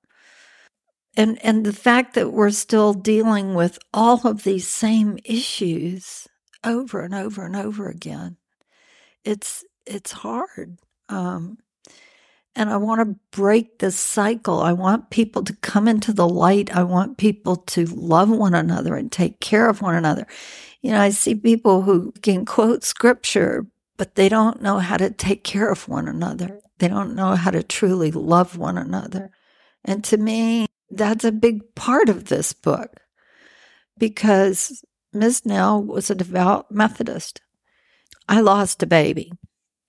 and 1.17 1.43
and 1.43 1.65
the 1.65 1.74
fact 1.74 2.15
that 2.15 2.34
we're 2.34 2.52
still 2.52 2.93
dealing 2.93 3.56
with 3.56 3.80
all 3.93 4.26
of 4.28 4.43
these 4.43 4.67
same 4.67 5.19
issues 5.26 6.28
over 6.63 7.02
and 7.02 7.13
over 7.15 7.45
and 7.45 7.56
over 7.56 7.89
again 7.89 8.38
it's 9.24 9.63
it's 9.86 10.12
hard. 10.12 10.78
Um, 11.10 11.58
and 12.56 12.69
i 12.69 12.78
want 12.78 13.02
to 13.02 13.15
break 13.38 13.80
this 13.80 13.97
cycle. 13.97 14.60
I 14.62 14.74
want 14.74 15.10
people 15.10 15.43
to 15.45 15.56
come 15.58 15.88
into 15.88 16.13
the 16.13 16.28
light. 16.28 16.76
I 16.76 16.84
want 16.84 17.17
people 17.17 17.58
to 17.58 17.86
love 17.86 18.30
one 18.30 18.54
another 18.56 18.95
and 18.95 19.12
take 19.12 19.39
care 19.39 19.69
of 19.69 19.82
one 19.82 19.95
another. 19.95 20.28
You 20.82 20.91
know 20.91 21.02
i 21.02 21.10
see 21.12 21.36
people 21.36 21.84
who 21.84 22.13
can 22.21 22.45
quote 22.45 22.84
scripture 22.84 23.67
but 23.97 24.15
they 24.15 24.30
don't 24.30 24.62
know 24.62 24.80
how 24.80 24.97
to 24.97 25.12
take 25.12 25.43
care 25.43 25.69
of 25.71 25.88
one 25.88 26.08
another. 26.08 26.60
They 26.80 26.88
don't 26.88 27.15
know 27.15 27.36
how 27.36 27.52
to 27.52 27.62
truly 27.63 28.12
love 28.12 28.58
one 28.58 28.78
another. 28.78 29.32
And 29.86 30.04
to 30.06 30.17
me 30.17 30.67
that's 30.91 31.23
a 31.23 31.32
big 31.32 31.73
part 31.75 32.10
of 32.10 32.25
this 32.25 32.54
book 32.54 32.99
because 33.97 34.84
Ms. 35.13 35.45
Nelle 35.45 35.82
was 35.82 36.10
a 36.10 36.15
devout 36.15 36.71
Methodist. 36.71 37.41
I 38.27 38.41
lost 38.41 38.84
a 38.84 38.88
baby. 38.88 39.32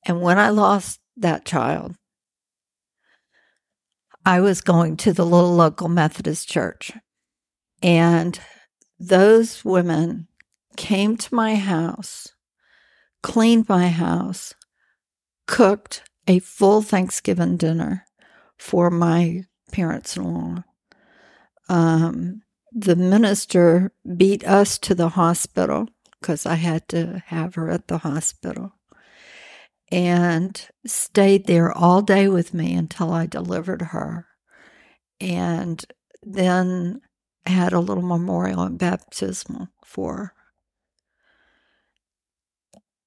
And 0.06 0.20
when 0.20 0.38
I 0.38 0.50
lost 0.50 1.00
that 1.16 1.44
child, 1.44 1.96
I 4.24 4.40
was 4.40 4.60
going 4.60 4.96
to 4.98 5.12
the 5.12 5.26
little 5.26 5.54
local 5.54 5.88
Methodist 5.88 6.48
church. 6.48 6.92
And 7.82 8.38
those 8.98 9.64
women 9.64 10.28
came 10.76 11.16
to 11.16 11.34
my 11.34 11.56
house, 11.56 12.28
cleaned 13.22 13.68
my 13.68 13.88
house, 13.88 14.54
cooked 15.46 16.02
a 16.28 16.38
full 16.38 16.82
Thanksgiving 16.82 17.56
dinner 17.56 18.04
for 18.56 18.90
my 18.90 19.42
parents 19.72 20.16
in 20.16 20.34
law 20.34 20.64
um, 21.68 22.42
the 22.72 22.96
minister 22.96 23.92
beat 24.16 24.46
us 24.46 24.78
to 24.80 24.94
the 24.94 25.10
hospital 25.10 25.88
because 26.20 26.46
I 26.46 26.56
had 26.56 26.88
to 26.90 27.22
have 27.28 27.56
her 27.56 27.70
at 27.70 27.88
the 27.88 27.98
hospital. 27.98 28.72
and 29.92 30.68
stayed 30.86 31.46
there 31.46 31.72
all 31.72 32.02
day 32.02 32.28
with 32.28 32.54
me 32.54 32.74
until 32.74 33.12
I 33.12 33.26
delivered 33.26 33.82
her. 33.82 34.26
And 35.20 35.84
then 36.22 37.02
had 37.46 37.72
a 37.72 37.80
little 37.80 38.04
memorial 38.04 38.62
and 38.62 38.78
baptismal 38.78 39.68
for 39.84 40.16
her. 40.16 40.32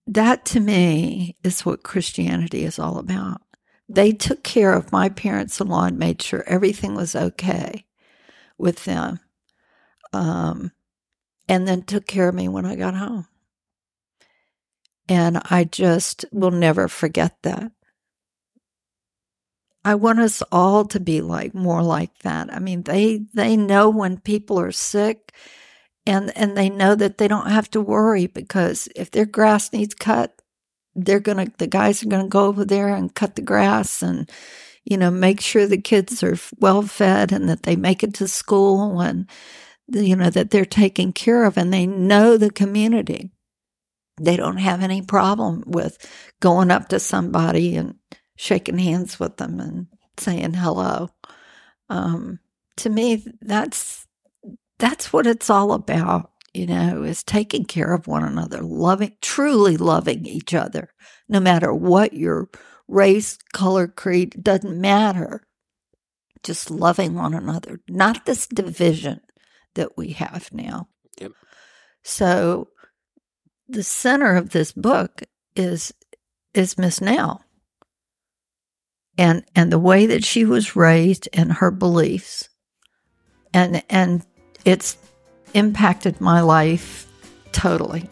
That 0.07 0.45
to 0.47 0.59
me 0.61 1.37
is 1.43 1.65
what 1.65 1.83
Christianity 1.83 2.65
is 2.65 2.79
all 2.79 2.99
about. 2.99 3.41
They 3.89 4.13
took 4.13 4.43
care 4.43 4.73
of 4.73 4.91
my 4.91 5.09
parents 5.09 5.61
in 5.61 5.67
law 5.67 5.85
and 5.85 5.99
made 5.99 6.21
sure 6.21 6.43
everything 6.47 6.95
was 6.95 7.15
okay 7.15 7.85
with 8.57 8.85
them. 8.85 9.19
Um, 10.13 10.71
and 11.47 11.67
then 11.67 11.83
took 11.83 12.07
care 12.07 12.29
of 12.29 12.35
me 12.35 12.47
when 12.47 12.65
I 12.65 12.75
got 12.75 12.95
home. 12.95 13.27
And 15.07 15.41
I 15.51 15.65
just 15.65 16.25
will 16.31 16.51
never 16.51 16.87
forget 16.87 17.37
that. 17.43 17.71
I 19.83 19.93
want 19.93 20.19
us 20.19 20.41
all 20.51 20.85
to 20.85 20.99
be 20.99 21.21
like 21.21 21.53
more 21.53 21.83
like 21.83 22.17
that. 22.19 22.51
I 22.51 22.57
mean, 22.57 22.81
they 22.83 23.21
they 23.35 23.55
know 23.55 23.87
when 23.91 24.17
people 24.17 24.59
are 24.59 24.71
sick 24.71 25.31
and 26.07 26.35
and 26.35 26.57
they 26.57 26.69
know 26.69 26.95
that 26.95 27.19
they 27.19 27.27
don't 27.27 27.51
have 27.51 27.69
to 27.71 27.81
worry 27.81 28.25
because 28.25 28.89
if 28.95 29.11
their 29.11 29.25
grass 29.25 29.71
needs 29.71 29.93
cut, 29.93 30.41
they're 30.95 31.19
going 31.19 31.45
to 31.45 31.53
the 31.59 31.67
guys 31.67 32.01
are 32.01 32.09
going 32.09 32.23
to 32.23 32.29
go 32.29 32.45
over 32.45 32.65
there 32.65 32.95
and 32.95 33.13
cut 33.13 33.35
the 33.35 33.43
grass 33.43 34.01
and 34.01 34.27
you 34.85 34.97
know, 34.97 35.09
make 35.09 35.41
sure 35.41 35.65
the 35.65 35.81
kids 35.81 36.23
are 36.23 36.37
well 36.59 36.83
fed 36.83 37.31
and 37.31 37.49
that 37.49 37.63
they 37.63 37.75
make 37.75 38.03
it 38.03 38.13
to 38.15 38.27
school 38.27 39.01
and 39.01 39.27
you 39.91 40.15
know 40.15 40.29
that 40.29 40.49
they're 40.51 40.65
taken 40.65 41.13
care 41.13 41.43
of 41.43 41.57
and 41.57 41.73
they 41.73 41.85
know 41.85 42.37
the 42.37 42.51
community. 42.51 43.31
They 44.21 44.37
don't 44.37 44.57
have 44.57 44.81
any 44.81 45.01
problem 45.01 45.63
with 45.65 45.97
going 46.39 46.71
up 46.71 46.89
to 46.89 46.99
somebody 46.99 47.75
and 47.75 47.95
shaking 48.37 48.77
hands 48.77 49.19
with 49.19 49.37
them 49.37 49.59
and 49.59 49.87
saying 50.17 50.53
hello. 50.53 51.09
Um, 51.89 52.39
to 52.77 52.89
me, 52.89 53.25
that's 53.41 54.07
that's 54.77 55.11
what 55.11 55.27
it's 55.27 55.49
all 55.49 55.73
about. 55.73 56.31
You 56.53 56.67
know, 56.67 57.03
is 57.03 57.21
taking 57.21 57.65
care 57.65 57.93
of 57.93 58.07
one 58.07 58.23
another, 58.23 58.61
loving, 58.61 59.17
truly 59.21 59.75
loving 59.75 60.25
each 60.25 60.53
other, 60.53 60.89
no 61.27 61.41
matter 61.41 61.73
what 61.73 62.13
your 62.13 62.49
race, 62.87 63.37
color, 63.53 63.87
creed, 63.87 64.43
doesn't 64.43 64.79
matter. 64.79 65.47
Just 66.43 66.69
loving 66.69 67.15
one 67.15 67.33
another, 67.33 67.81
not 67.89 68.25
this 68.25 68.47
division 68.47 69.21
that 69.73 69.97
we 69.97 70.09
have 70.09 70.51
now. 70.51 70.89
Yep. 71.19 71.31
So 72.03 72.69
the 73.67 73.83
center 73.83 74.35
of 74.35 74.51
this 74.51 74.71
book 74.71 75.23
is 75.55 75.93
is 76.53 76.77
Miss 76.77 77.01
Nelle 77.01 77.45
and 79.17 79.43
and 79.55 79.71
the 79.71 79.79
way 79.79 80.05
that 80.05 80.23
she 80.23 80.45
was 80.45 80.75
raised 80.75 81.29
and 81.33 81.53
her 81.53 81.71
beliefs 81.71 82.49
and 83.53 83.83
and 83.89 84.25
it's 84.65 84.97
impacted 85.53 86.19
my 86.19 86.41
life 86.41 87.07
totally 87.51 88.09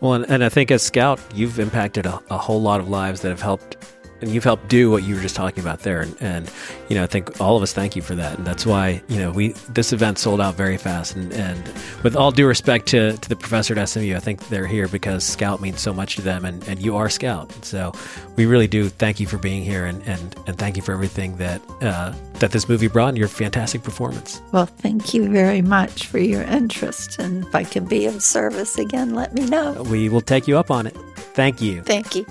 well 0.00 0.14
and, 0.14 0.26
and 0.28 0.44
i 0.44 0.48
think 0.48 0.70
as 0.70 0.82
scout 0.82 1.20
you've 1.34 1.58
impacted 1.58 2.06
a, 2.06 2.20
a 2.30 2.38
whole 2.38 2.60
lot 2.60 2.80
of 2.80 2.88
lives 2.88 3.22
that 3.22 3.30
have 3.30 3.42
helped 3.42 3.76
and 4.20 4.30
you've 4.30 4.44
helped 4.44 4.68
do 4.68 4.90
what 4.90 5.02
you 5.02 5.14
were 5.14 5.20
just 5.20 5.36
talking 5.36 5.62
about 5.62 5.80
there. 5.80 6.00
And, 6.00 6.16
and, 6.20 6.50
you 6.88 6.96
know, 6.96 7.02
I 7.02 7.06
think 7.06 7.40
all 7.40 7.56
of 7.56 7.62
us 7.62 7.72
thank 7.72 7.96
you 7.96 8.02
for 8.02 8.14
that. 8.14 8.38
And 8.38 8.46
that's 8.46 8.64
why, 8.64 9.02
you 9.08 9.18
know, 9.18 9.30
we, 9.30 9.52
this 9.70 9.92
event 9.92 10.18
sold 10.18 10.40
out 10.40 10.54
very 10.54 10.76
fast. 10.76 11.16
And, 11.16 11.32
and 11.32 11.62
with 12.02 12.16
all 12.16 12.30
due 12.30 12.46
respect 12.46 12.86
to, 12.88 13.16
to 13.16 13.28
the 13.28 13.36
professor 13.36 13.78
at 13.78 13.88
SMU, 13.88 14.14
I 14.14 14.20
think 14.20 14.48
they're 14.48 14.66
here 14.66 14.88
because 14.88 15.24
Scout 15.24 15.60
means 15.60 15.80
so 15.80 15.92
much 15.92 16.16
to 16.16 16.22
them 16.22 16.44
and, 16.44 16.66
and 16.68 16.80
you 16.80 16.96
are 16.96 17.08
Scout. 17.08 17.52
So 17.64 17.92
we 18.36 18.46
really 18.46 18.68
do 18.68 18.88
thank 18.88 19.20
you 19.20 19.26
for 19.26 19.38
being 19.38 19.62
here 19.62 19.84
and, 19.84 20.02
and, 20.04 20.34
and 20.46 20.58
thank 20.58 20.76
you 20.76 20.82
for 20.82 20.92
everything 20.92 21.36
that, 21.36 21.60
uh, 21.80 22.14
that 22.34 22.52
this 22.52 22.68
movie 22.68 22.88
brought 22.88 23.10
and 23.10 23.18
your 23.18 23.28
fantastic 23.28 23.82
performance. 23.82 24.40
Well, 24.52 24.66
thank 24.66 25.14
you 25.14 25.28
very 25.28 25.62
much 25.62 26.06
for 26.06 26.18
your 26.18 26.42
interest. 26.42 27.18
And 27.18 27.44
if 27.44 27.54
I 27.54 27.64
can 27.64 27.84
be 27.84 28.06
of 28.06 28.22
service 28.22 28.78
again, 28.78 29.14
let 29.14 29.34
me 29.34 29.46
know. 29.46 29.82
We 29.84 30.08
will 30.08 30.20
take 30.20 30.48
you 30.48 30.58
up 30.58 30.70
on 30.70 30.86
it. 30.86 30.96
Thank 31.34 31.60
you. 31.60 31.82
Thank 31.82 32.14
you. 32.14 32.26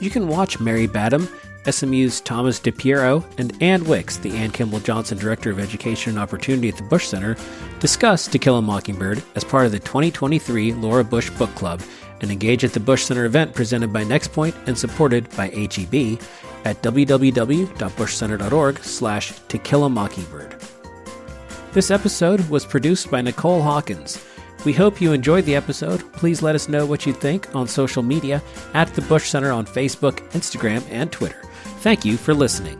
You 0.00 0.10
can 0.10 0.28
watch 0.28 0.58
Mary 0.60 0.86
Badham, 0.86 1.28
SMU's 1.70 2.22
Thomas 2.22 2.58
DiPiero, 2.58 3.22
and 3.38 3.52
Anne 3.62 3.84
Wicks, 3.84 4.16
the 4.16 4.34
Ann 4.34 4.50
Kimball 4.50 4.80
Johnson 4.80 5.18
Director 5.18 5.50
of 5.50 5.60
Education 5.60 6.12
and 6.12 6.18
Opportunity 6.18 6.70
at 6.70 6.76
the 6.76 6.82
Bush 6.84 7.06
Center, 7.06 7.36
discuss 7.80 8.26
To 8.28 8.38
Kill 8.38 8.56
a 8.56 8.62
Mockingbird 8.62 9.22
as 9.34 9.44
part 9.44 9.66
of 9.66 9.72
the 9.72 9.78
2023 9.78 10.72
Laura 10.72 11.04
Bush 11.04 11.28
Book 11.30 11.54
Club 11.54 11.82
and 12.22 12.30
engage 12.30 12.64
at 12.64 12.72
the 12.72 12.80
Bush 12.80 13.04
Center 13.04 13.26
event 13.26 13.54
presented 13.54 13.92
by 13.92 14.04
NexPoint 14.04 14.54
and 14.66 14.76
supported 14.76 15.28
by 15.36 15.48
HEB 15.48 16.18
at 16.64 16.82
www.bushcenter.org 16.82 18.78
slash 18.78 19.32
To 19.48 19.58
Kill 19.58 19.84
a 19.84 19.90
Mockingbird. 19.90 20.56
This 21.72 21.90
episode 21.90 22.48
was 22.48 22.64
produced 22.64 23.10
by 23.10 23.20
Nicole 23.20 23.62
Hawkins. 23.62 24.24
We 24.64 24.72
hope 24.74 25.00
you 25.00 25.12
enjoyed 25.12 25.46
the 25.46 25.56
episode. 25.56 26.00
Please 26.12 26.42
let 26.42 26.54
us 26.54 26.68
know 26.68 26.84
what 26.84 27.06
you 27.06 27.12
think 27.12 27.54
on 27.54 27.66
social 27.66 28.02
media 28.02 28.42
at 28.74 28.92
the 28.94 29.02
Bush 29.02 29.30
Center 29.30 29.52
on 29.52 29.64
Facebook, 29.64 30.18
Instagram, 30.32 30.84
and 30.90 31.10
Twitter. 31.10 31.40
Thank 31.80 32.04
you 32.04 32.18
for 32.18 32.34
listening. 32.34 32.78